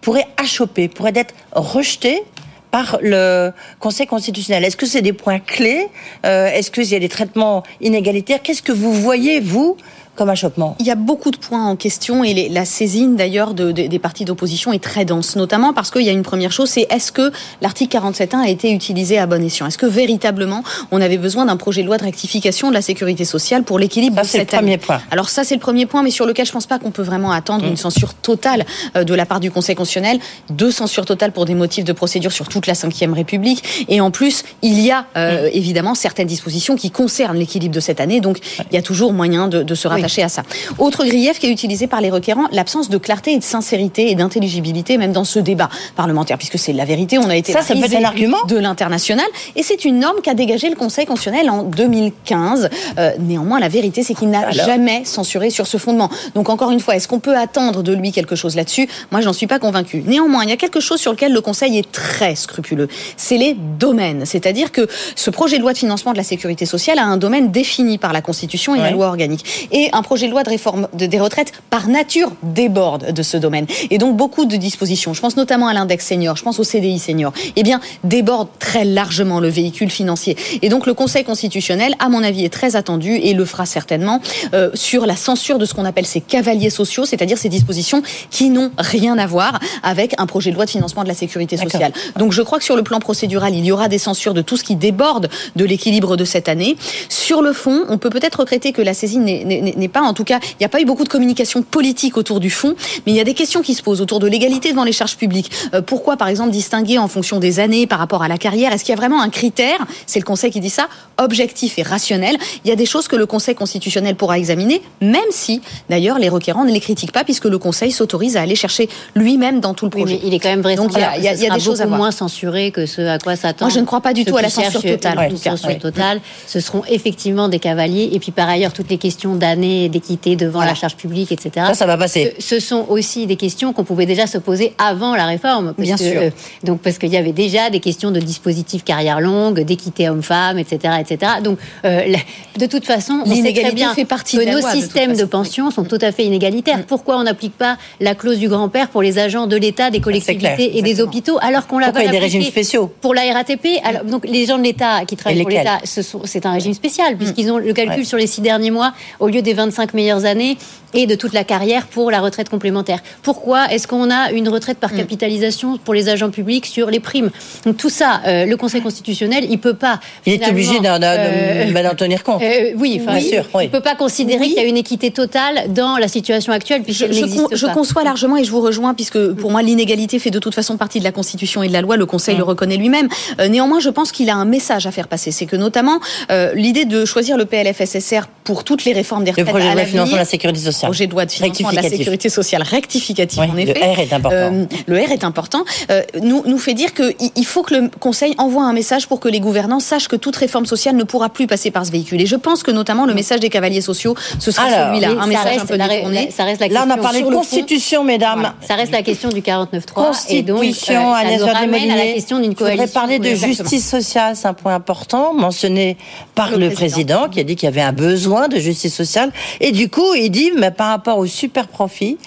pourraient 0.00 0.26
achoper, 0.38 0.88
pourraient 0.88 1.12
être 1.14 1.34
rejetés 1.52 2.22
par 2.70 2.98
le 3.02 3.52
Conseil 3.78 4.06
constitutionnel. 4.06 4.64
Est-ce 4.64 4.76
que 4.76 4.86
c'est 4.86 5.02
des 5.02 5.12
points 5.12 5.40
clés? 5.40 5.88
Euh, 6.24 6.46
Est-ce 6.48 6.70
qu'il 6.70 6.84
y 6.84 6.94
a 6.94 6.98
des 6.98 7.08
traitements 7.08 7.62
inégalitaires? 7.80 8.42
Qu'est-ce 8.42 8.62
que 8.62 8.72
vous 8.72 8.92
voyez, 8.92 9.40
vous, 9.40 9.76
comme 10.20 10.28
achoppement. 10.28 10.76
Il 10.80 10.84
y 10.86 10.90
a 10.90 10.96
beaucoup 10.96 11.30
de 11.30 11.38
points 11.38 11.64
en 11.66 11.76
question 11.76 12.22
et 12.24 12.34
les- 12.34 12.50
la 12.50 12.66
saisine 12.66 13.16
d'ailleurs 13.16 13.54
de- 13.54 13.72
de- 13.72 13.86
des 13.86 13.98
partis 13.98 14.26
d'opposition 14.26 14.70
est 14.70 14.78
très 14.82 15.06
dense, 15.06 15.34
notamment 15.34 15.72
parce 15.72 15.90
qu'il 15.90 16.02
y 16.02 16.10
a 16.10 16.12
une 16.12 16.22
première 16.22 16.52
chose, 16.52 16.68
c'est 16.68 16.86
est-ce 16.90 17.10
que 17.10 17.32
l'article 17.62 17.90
47.1 17.96 18.40
a 18.42 18.48
été 18.50 18.70
utilisé 18.70 19.16
à 19.16 19.24
bon 19.24 19.42
escient? 19.42 19.66
Est-ce 19.66 19.78
que 19.78 19.86
véritablement 19.86 20.62
on 20.90 21.00
avait 21.00 21.16
besoin 21.16 21.46
d'un 21.46 21.56
projet 21.56 21.80
de 21.80 21.86
loi 21.86 21.96
de 21.96 22.02
rectification 22.04 22.68
de 22.68 22.74
la 22.74 22.82
sécurité 22.82 23.24
sociale 23.24 23.62
pour 23.62 23.78
l'équilibre 23.78 24.16
de 24.16 24.20
le 24.20 24.26
cette 24.26 24.52
année? 24.52 24.76
premier 24.76 24.76
point. 24.78 25.00
Alors 25.10 25.30
ça, 25.30 25.42
c'est 25.42 25.54
le 25.54 25.60
premier 25.62 25.86
point, 25.86 26.02
mais 26.02 26.10
sur 26.10 26.26
lequel 26.26 26.44
je 26.44 26.52
pense 26.52 26.66
pas 26.66 26.78
qu'on 26.78 26.90
peut 26.90 27.02
vraiment 27.02 27.32
attendre 27.32 27.64
une 27.64 27.78
censure 27.78 28.12
totale 28.12 28.66
euh, 28.96 29.04
de 29.04 29.14
la 29.14 29.24
part 29.24 29.40
du 29.40 29.50
Conseil 29.50 29.74
constitutionnel. 29.74 30.18
Deux 30.50 30.70
censures 30.70 31.06
totales 31.06 31.32
pour 31.32 31.46
des 31.46 31.54
motifs 31.54 31.84
de 31.86 31.94
procédure 31.94 32.30
sur 32.32 32.46
toute 32.46 32.66
la 32.66 32.74
Ve 32.74 33.14
République. 33.14 33.86
Et 33.88 34.02
en 34.02 34.10
plus, 34.10 34.44
il 34.60 34.78
y 34.80 34.90
a 34.90 35.06
euh, 35.16 35.48
évidemment 35.54 35.94
certaines 35.94 36.26
dispositions 36.28 36.76
qui 36.76 36.90
concernent 36.90 37.38
l'équilibre 37.38 37.74
de 37.74 37.80
cette 37.80 38.00
année, 38.02 38.20
donc 38.20 38.36
il 38.70 38.74
y 38.74 38.78
a 38.78 38.82
toujours 38.82 39.14
moyen 39.14 39.48
de, 39.48 39.62
de 39.62 39.74
se 39.74 39.88
rattacher 39.88 40.09
à 40.18 40.28
ça. 40.28 40.42
Autre 40.78 41.04
grief 41.04 41.38
qui 41.38 41.46
est 41.46 41.50
utilisé 41.50 41.86
par 41.86 42.00
les 42.00 42.10
requérants, 42.10 42.48
l'absence 42.52 42.88
de 42.88 42.98
clarté 42.98 43.32
et 43.32 43.38
de 43.38 43.44
sincérité 43.44 44.10
et 44.10 44.14
d'intelligibilité, 44.14 44.98
même 44.98 45.12
dans 45.12 45.24
ce 45.24 45.38
débat 45.38 45.68
parlementaire, 45.96 46.38
puisque 46.38 46.58
c'est 46.58 46.72
la 46.72 46.84
vérité, 46.84 47.18
on 47.18 47.30
a 47.30 47.36
été 47.36 47.52
Ça, 47.52 47.62
ça 47.62 47.74
peut 47.74 47.78
être 47.78 47.86
prisé 47.86 47.96
un 47.98 48.04
argument 48.04 48.44
de 48.46 48.58
l'international, 48.58 49.26
et 49.56 49.62
c'est 49.62 49.84
une 49.84 50.00
norme 50.00 50.20
qu'a 50.22 50.34
dégagé 50.34 50.68
le 50.68 50.76
Conseil 50.76 51.06
constitutionnel 51.06 51.50
en 51.50 51.62
2015. 51.62 52.70
Euh, 52.98 53.12
néanmoins, 53.18 53.60
la 53.60 53.68
vérité, 53.68 54.02
c'est 54.02 54.14
qu'il 54.14 54.30
n'a 54.30 54.40
Alors 54.40 54.52
jamais 54.52 55.04
censuré 55.04 55.50
sur 55.50 55.66
ce 55.66 55.76
fondement. 55.76 56.10
Donc 56.34 56.48
encore 56.48 56.70
une 56.70 56.80
fois, 56.80 56.96
est-ce 56.96 57.08
qu'on 57.08 57.20
peut 57.20 57.36
attendre 57.36 57.82
de 57.82 57.92
lui 57.92 58.12
quelque 58.12 58.36
chose 58.36 58.56
là-dessus? 58.56 58.88
Moi, 59.10 59.20
j'en 59.20 59.32
suis 59.32 59.46
pas 59.46 59.58
convaincue. 59.58 60.02
Néanmoins, 60.06 60.44
il 60.44 60.50
y 60.50 60.52
a 60.52 60.56
quelque 60.56 60.80
chose 60.80 61.00
sur 61.00 61.12
lequel 61.12 61.32
le 61.32 61.40
Conseil 61.40 61.78
est 61.78 61.90
très 61.90 62.34
scrupuleux. 62.34 62.88
C'est 63.16 63.36
les 63.36 63.54
domaines, 63.54 64.26
c'est-à-dire 64.26 64.72
que 64.72 64.88
ce 65.14 65.30
projet 65.30 65.56
de 65.56 65.62
loi 65.62 65.72
de 65.72 65.78
financement 65.78 66.12
de 66.12 66.16
la 66.16 66.24
sécurité 66.24 66.66
sociale 66.66 66.98
a 66.98 67.04
un 67.04 67.16
domaine 67.16 67.50
défini 67.50 67.98
par 67.98 68.12
la 68.12 68.22
Constitution 68.22 68.74
et 68.74 68.78
la 68.78 68.90
loi 68.90 69.06
organique, 69.06 69.68
et 69.72 69.90
un 69.92 69.99
projet 70.02 70.26
de 70.26 70.32
loi 70.32 70.42
de 70.42 70.48
réforme 70.50 70.88
de, 70.94 71.06
des 71.06 71.20
retraites 71.20 71.52
par 71.70 71.88
nature 71.88 72.32
déborde 72.42 73.12
de 73.12 73.22
ce 73.22 73.36
domaine. 73.36 73.66
Et 73.90 73.98
donc 73.98 74.16
beaucoup 74.16 74.44
de 74.44 74.56
dispositions, 74.56 75.14
je 75.14 75.20
pense 75.20 75.36
notamment 75.36 75.68
à 75.68 75.74
l'index 75.74 76.06
senior, 76.06 76.36
je 76.36 76.42
pense 76.42 76.58
au 76.58 76.64
CDI 76.64 76.98
senior, 76.98 77.32
eh 77.56 77.62
bien 77.62 77.80
débordent 78.04 78.48
très 78.58 78.84
largement 78.84 79.40
le 79.40 79.48
véhicule 79.48 79.90
financier. 79.90 80.36
Et 80.62 80.68
donc 80.68 80.86
le 80.86 80.94
Conseil 80.94 81.24
constitutionnel, 81.24 81.94
à 81.98 82.08
mon 82.08 82.22
avis, 82.22 82.44
est 82.44 82.52
très 82.52 82.76
attendu 82.76 83.14
et 83.14 83.32
le 83.34 83.44
fera 83.44 83.66
certainement 83.66 84.20
euh, 84.54 84.70
sur 84.74 85.06
la 85.06 85.16
censure 85.16 85.58
de 85.58 85.64
ce 85.64 85.74
qu'on 85.74 85.84
appelle 85.84 86.06
ces 86.06 86.20
cavaliers 86.20 86.70
sociaux, 86.70 87.04
c'est-à-dire 87.04 87.38
ces 87.38 87.48
dispositions 87.48 88.02
qui 88.30 88.50
n'ont 88.50 88.70
rien 88.78 89.18
à 89.18 89.26
voir 89.26 89.58
avec 89.82 90.14
un 90.18 90.26
projet 90.26 90.50
de 90.50 90.56
loi 90.56 90.64
de 90.64 90.70
financement 90.70 91.02
de 91.02 91.08
la 91.08 91.14
sécurité 91.14 91.56
sociale. 91.56 91.92
Donc 92.16 92.32
je 92.32 92.42
crois 92.42 92.58
que 92.58 92.64
sur 92.64 92.76
le 92.76 92.82
plan 92.82 92.98
procédural, 93.00 93.54
il 93.54 93.64
y 93.64 93.72
aura 93.72 93.88
des 93.88 93.98
censures 93.98 94.34
de 94.34 94.42
tout 94.42 94.56
ce 94.56 94.64
qui 94.64 94.76
déborde 94.76 95.28
de 95.56 95.64
l'équilibre 95.64 96.16
de 96.16 96.24
cette 96.24 96.48
année. 96.48 96.76
Sur 97.08 97.42
le 97.42 97.52
fond, 97.52 97.84
on 97.88 97.98
peut 97.98 98.10
peut-être 98.10 98.40
regretter 98.40 98.72
que 98.72 98.82
la 98.82 98.94
saisine 98.94 99.24
n'est- 99.24 99.79
n'est 99.80 99.88
pas, 99.88 100.02
en 100.02 100.14
tout 100.14 100.22
cas, 100.24 100.38
il 100.42 100.56
n'y 100.60 100.66
a 100.66 100.68
pas 100.68 100.80
eu 100.80 100.84
beaucoup 100.84 101.02
de 101.04 101.08
communication 101.08 101.62
politique 101.62 102.16
autour 102.16 102.38
du 102.38 102.50
fond, 102.50 102.74
mais 103.06 103.12
il 103.12 103.16
y 103.16 103.20
a 103.20 103.24
des 103.24 103.34
questions 103.34 103.62
qui 103.62 103.74
se 103.74 103.82
posent 103.82 104.00
autour 104.00 104.20
de 104.20 104.28
l'égalité 104.28 104.70
devant 104.70 104.84
les 104.84 104.92
charges 104.92 105.16
publiques. 105.16 105.50
Euh, 105.74 105.82
pourquoi, 105.82 106.16
par 106.16 106.28
exemple, 106.28 106.50
distinguer 106.52 106.98
en 106.98 107.08
fonction 107.08 107.40
des 107.40 107.58
années 107.58 107.86
par 107.88 107.98
rapport 107.98 108.22
à 108.22 108.28
la 108.28 108.38
carrière? 108.38 108.72
Est-ce 108.72 108.84
qu'il 108.84 108.92
y 108.94 108.98
a 108.98 109.00
vraiment 109.00 109.20
un 109.20 109.30
critère? 109.30 109.78
C'est 110.06 110.20
le 110.20 110.24
Conseil 110.24 110.50
qui 110.52 110.60
dit 110.60 110.70
ça, 110.70 110.88
objectif 111.18 111.78
et 111.78 111.82
rationnel. 111.82 112.36
Il 112.64 112.68
y 112.68 112.72
a 112.72 112.76
des 112.76 112.86
choses 112.86 113.08
que 113.08 113.16
le 113.16 113.26
Conseil 113.26 113.54
constitutionnel 113.54 114.14
pourra 114.14 114.38
examiner, 114.38 114.82
même 115.00 115.20
si, 115.30 115.60
d'ailleurs, 115.88 116.18
les 116.18 116.28
requérants 116.28 116.64
ne 116.64 116.72
les 116.72 116.80
critiquent 116.80 117.12
pas, 117.12 117.24
puisque 117.24 117.46
le 117.46 117.58
Conseil 117.58 117.90
s'autorise 117.90 118.36
à 118.36 118.42
aller 118.42 118.54
chercher 118.56 118.88
lui-même 119.14 119.60
dans 119.60 119.74
tout 119.74 119.86
le 119.86 119.90
Oui, 119.94 120.02
projet. 120.02 120.20
mais 120.22 120.28
il 120.28 120.34
est 120.34 120.38
quand 120.38 120.50
même 120.50 120.60
vrai. 120.62 120.76
Donc, 120.76 120.90
il 120.94 121.00
y 121.00 121.02
a- 121.02 121.16
il 121.16 121.24
y 121.24 121.28
a- 121.28 121.34
il 121.34 121.40
y 121.42 121.46
a 121.50 121.54
des 121.54 121.60
choses 121.60 121.80
à 121.80 121.86
voir. 121.86 121.98
moins 121.98 122.10
censuré 122.10 122.70
que 122.70 122.86
ce 122.86 123.00
à 123.02 123.18
quoi 123.18 123.36
s'attend. 123.36 123.66
Moi, 123.66 123.74
je 123.74 123.80
ne 123.80 123.86
crois 123.86 124.00
pas 124.00 124.12
du 124.12 124.24
tout 124.24 124.36
à 124.36 124.42
la 124.42 124.50
censure 124.50 124.82
totale, 124.82 125.14
une 125.14 125.24
en 125.24 125.28
tout 125.30 125.42
cas. 125.42 125.50
censure 125.52 125.68
Ouais. 125.68 125.78
totale. 125.78 126.20
Ce 126.46 126.60
seront 126.60 126.82
effectivement 126.88 127.48
des 127.48 127.58
cavaliers. 127.58 128.10
Et 128.12 128.18
puis 128.18 128.32
par 128.32 128.48
ailleurs, 128.48 128.72
toutes 128.72 128.90
les 128.90 128.98
questions 128.98 129.34
d'années 129.34 129.69
d'équité 129.88 130.36
devant 130.36 130.62
la 130.64 130.74
charge 130.74 130.96
publique, 130.96 131.32
etc. 131.32 131.50
Ça, 131.68 131.74
ça 131.74 131.86
va 131.86 131.96
passer. 131.96 132.34
Ce, 132.38 132.58
ce 132.58 132.60
sont 132.60 132.86
aussi 132.88 133.26
des 133.26 133.36
questions 133.36 133.72
qu'on 133.72 133.84
pouvait 133.84 134.06
déjà 134.06 134.26
se 134.26 134.38
poser 134.38 134.74
avant 134.78 135.14
la 135.16 135.26
réforme. 135.26 135.74
Parce 135.76 135.86
Bien 135.86 135.96
que, 135.96 136.02
sûr. 136.04 136.20
euh, 136.22 136.30
donc 136.64 136.80
parce 136.80 136.98
qu'il 136.98 137.10
y 137.12 137.16
avait 137.16 137.32
déjà 137.32 137.70
des 137.70 137.80
questions 137.80 138.10
de 138.10 138.20
dispositifs 138.20 138.84
carrière 138.84 139.20
longue, 139.20 139.60
d'équité 139.60 140.08
homme-femme, 140.08 140.58
etc., 140.58 140.94
etc. 141.00 141.32
Donc 141.42 141.58
euh, 141.84 142.02
la- 142.06 142.18
de 142.58 142.66
toute 142.66 142.84
façon, 142.84 143.22
on 143.24 143.34
sait 143.34 143.52
très 143.52 143.72
bien 143.72 143.94
fait 143.94 144.04
partie 144.04 144.36
que 144.38 144.42
de 144.44 144.50
nos 144.50 144.60
loi, 144.60 144.72
de 144.74 144.76
systèmes 144.80 145.10
de, 145.12 145.16
façon. 145.16 145.28
pension 145.28 145.70
sont 145.70 145.84
tout 145.84 145.98
à 146.00 146.12
fait 146.12 146.24
inégalitaires. 146.24 146.84
Pourquoi 146.86 147.18
on 147.18 147.22
n'applique 147.24 147.56
pas 147.56 147.76
la 148.00 148.14
clause 148.14 148.38
du 148.38 148.48
grand-père 148.48 148.88
pour 148.88 149.02
les 149.02 149.18
agents 149.18 149.46
de 149.46 149.56
l'État, 149.56 149.90
des 149.90 150.00
collectivités 150.00 150.54
clair, 150.70 150.70
et 150.74 150.82
des 150.82 151.00
hôpitaux, 151.00 151.38
alors 151.40 151.66
qu'on 151.66 151.78
l'a 151.78 151.92
des 151.92 152.18
régimes 152.18 152.42
spéciaux 152.42 152.90
pour 153.00 153.14
la 153.14 153.22
RATP 153.32 153.66
alors, 153.84 154.04
Donc 154.04 154.26
les 154.26 154.46
gens 154.46 154.58
de 154.58 154.62
l'État 154.64 155.04
qui 155.06 155.16
travaillent 155.16 155.40
pour 155.42 155.50
l'État, 155.50 155.78
c'est 155.84 156.46
un 156.46 156.52
régime 156.52 156.74
spécial 156.74 157.16
puisqu'ils 157.16 157.50
ont 157.52 157.58
le 157.58 157.72
calcul 157.72 157.90
Ouais. 158.00 158.04
sur 158.04 158.16
les 158.18 158.26
six 158.26 158.40
derniers 158.40 158.70
mois 158.70 158.92
au 159.18 159.28
lieu 159.28 159.42
des 159.42 159.52
25 159.60 159.94
meilleures 159.94 160.24
années 160.24 160.56
et 160.94 161.06
de 161.06 161.14
toute 161.14 161.32
la 161.32 161.44
carrière 161.44 161.86
pour 161.86 162.10
la 162.10 162.20
retraite 162.20 162.48
complémentaire. 162.48 163.00
Pourquoi 163.22 163.72
est-ce 163.72 163.86
qu'on 163.86 164.10
a 164.10 164.30
une 164.32 164.48
retraite 164.48 164.78
Mm. 164.78 164.80
par 164.80 164.92
capitalisation 164.94 165.78
pour 165.78 165.94
les 165.94 166.08
agents 166.08 166.30
publics 166.30 166.66
sur 166.66 166.90
les 166.90 167.00
primes? 167.00 167.30
Donc 167.64 167.76
tout 167.76 167.90
ça, 167.90 168.20
euh, 168.26 168.44
le 168.46 168.56
Conseil 168.56 168.80
constitutionnel, 168.82 169.46
il 169.50 169.58
peut 169.58 169.74
pas. 169.74 170.00
Il 170.26 170.34
est 170.34 170.48
obligé 170.48 170.80
d'en 170.80 171.00
euh, 171.02 171.94
tenir 171.96 172.22
compte. 172.24 172.42
euh, 172.42 172.72
oui, 172.76 172.98
Bien 173.04 173.20
sûr, 173.20 173.44
oui. 173.54 173.64
il 173.64 173.70
peut 173.70 173.80
pas 173.80 173.94
considérer 173.94 174.40
Oui. 174.40 174.48
qu'il 174.48 174.56
y 174.62 174.64
a 174.64 174.68
une 174.68 174.76
équité 174.76 175.10
totale 175.10 175.72
dans 175.72 175.96
la 175.96 176.08
situation 176.08 176.52
actuelle 176.52 176.82
Je, 176.88 177.64
con- 177.66 177.72
conçois 177.72 178.04
largement 178.04 178.36
et 178.36 178.44
je 178.44 178.50
vous 178.50 178.60
rejoins 178.60 178.94
puisque 178.94 179.32
pour 179.34 179.50
moi 179.50 179.62
l'inégalité 179.62 180.18
fait 180.18 180.30
de 180.30 180.38
toute 180.38 180.54
façon 180.54 180.76
partie 180.76 180.98
de 180.98 181.04
la 181.04 181.12
Constitution 181.12 181.62
et 181.62 181.68
de 181.68 181.72
la 181.72 181.80
loi. 181.82 181.96
Le 181.96 182.06
Conseil 182.06 182.34
Mm. 182.34 182.38
le 182.38 182.44
reconnaît 182.44 182.76
lui-même. 182.76 183.08
Euh, 183.40 183.48
néanmoins, 183.48 183.80
je 183.80 183.90
pense 183.90 184.12
qu'il 184.12 184.28
a 184.30 184.34
un 184.36 184.44
message 184.44 184.86
à 184.86 184.90
faire 184.90 185.08
passer. 185.08 185.30
C'est 185.30 185.46
que 185.46 185.56
notamment 185.56 186.00
euh, 186.30 186.52
l'idée 186.54 186.84
de 186.84 187.04
choisir 187.04 187.36
le 187.36 187.44
PLFSSR 187.44 188.22
pour 188.44 188.64
toutes 188.64 188.84
les 188.84 188.92
réformes 188.92 189.24
des 189.24 189.30
Le 189.32 189.36
retraites 189.36 189.48
projet 189.54 189.74
de 189.74 189.80
de 189.80 189.84
financement 189.86 190.14
de 190.14 190.18
la 190.18 190.24
sécurité 190.24 190.60
sociale. 190.60 190.79
Projet 190.88 191.06
de 191.06 191.12
loi 191.12 191.26
de 191.26 191.30
financement 191.30 191.70
de 191.70 191.76
la 191.76 191.82
sécurité 191.82 192.28
sociale 192.28 192.62
rectificatif 192.62 193.38
Oui, 193.40 193.46
en 193.50 193.54
le. 193.54 193.72
R 193.72 193.98
est 194.00 194.12
important. 194.12 194.36
Euh, 194.36 194.64
le 194.86 194.96
R 194.96 195.12
est 195.12 195.24
important. 195.24 195.64
Euh, 195.90 196.02
nous, 196.22 196.42
nous 196.46 196.58
fait 196.58 196.74
dire 196.74 196.94
qu'il 196.94 197.14
il 197.36 197.46
faut 197.46 197.62
que 197.62 197.74
le 197.74 197.90
Conseil 198.00 198.34
envoie 198.38 198.64
un 198.64 198.72
message 198.72 199.06
pour 199.06 199.20
que 199.20 199.28
les 199.28 199.40
gouvernants 199.40 199.80
sachent 199.80 200.08
que 200.08 200.16
toute 200.16 200.36
réforme 200.36 200.66
sociale 200.66 200.96
ne 200.96 201.04
pourra 201.04 201.28
plus 201.28 201.46
passer 201.46 201.70
par 201.70 201.84
ce 201.86 201.90
véhicule. 201.92 202.20
Et 202.20 202.26
je 202.26 202.36
pense 202.36 202.62
que 202.62 202.70
notamment 202.70 203.06
le 203.06 203.14
message 203.14 203.40
des 203.40 203.48
cavaliers 203.50 203.80
sociaux, 203.80 204.14
ce 204.38 204.50
sera 204.50 204.68
celui-là, 204.68 205.10
un 205.20 205.26
message 205.26 205.44
reste 205.44 205.60
un 205.62 205.66
peu 205.66 205.76
la- 205.76 206.30
ça 206.30 206.44
reste 206.44 206.60
la 206.60 206.68
Là, 206.68 206.84
on 206.86 206.90
a 206.90 206.96
parlé 206.98 207.22
de 207.22 207.28
constitution, 207.30 208.04
mesdames. 208.04 208.40
Voilà. 208.40 208.54
Ça 208.66 208.74
reste 208.74 208.92
la 208.92 209.02
question 209.02 209.28
du 209.28 209.40
49.3 209.42 210.26
et 210.28 210.42
donc 210.42 210.58
euh, 210.58 210.66
Constitution, 210.66 211.14
ça 211.14 211.36
nous 211.38 211.44
ramène 211.46 211.90
à 211.90 211.96
la 211.96 212.06
question 212.12 212.38
d'une 212.40 212.52
Je 212.52 212.56
coalition. 212.56 212.86
parler 212.92 213.18
de 213.18 213.26
exactement. 213.26 213.54
justice 213.68 213.88
sociale, 213.88 214.36
c'est 214.36 214.48
un 214.48 214.54
point 214.54 214.74
important, 214.74 215.34
mentionné 215.34 215.96
par 216.34 216.50
Le 216.50 216.58
le, 216.58 216.70
président. 216.70 216.80
président. 216.80 217.28
qui 217.28 217.40
a 217.40 217.44
dit 217.44 217.56
qu'il 217.56 217.66
y 217.66 217.72
avait 217.72 217.80
un 217.80 217.92
besoin 217.92 218.48
de 218.48 218.58
justice 218.58 218.94
sociale. 218.94 219.32
Et 219.60 219.72
du 219.72 219.88
coup, 219.88 220.14
il 220.14 220.30
dit, 220.30 220.52
mais 220.58 220.69
par 220.70 220.88
rapport 220.88 221.18
au 221.18 221.26
super 221.26 221.68
profit, 221.68 222.18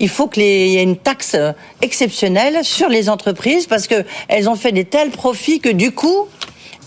il 0.00 0.08
faut 0.08 0.26
qu'il 0.28 0.42
y 0.44 0.76
ait 0.76 0.82
une 0.82 0.96
taxe 0.96 1.34
euh, 1.34 1.52
exceptionnelle 1.82 2.64
sur 2.64 2.88
les 2.88 3.08
entreprises 3.08 3.66
parce 3.66 3.86
que 3.86 4.04
elles 4.28 4.48
ont 4.48 4.56
fait 4.56 4.72
des 4.72 4.84
tels 4.84 5.10
profits 5.10 5.60
que 5.60 5.68
du 5.68 5.90
coup, 5.92 6.26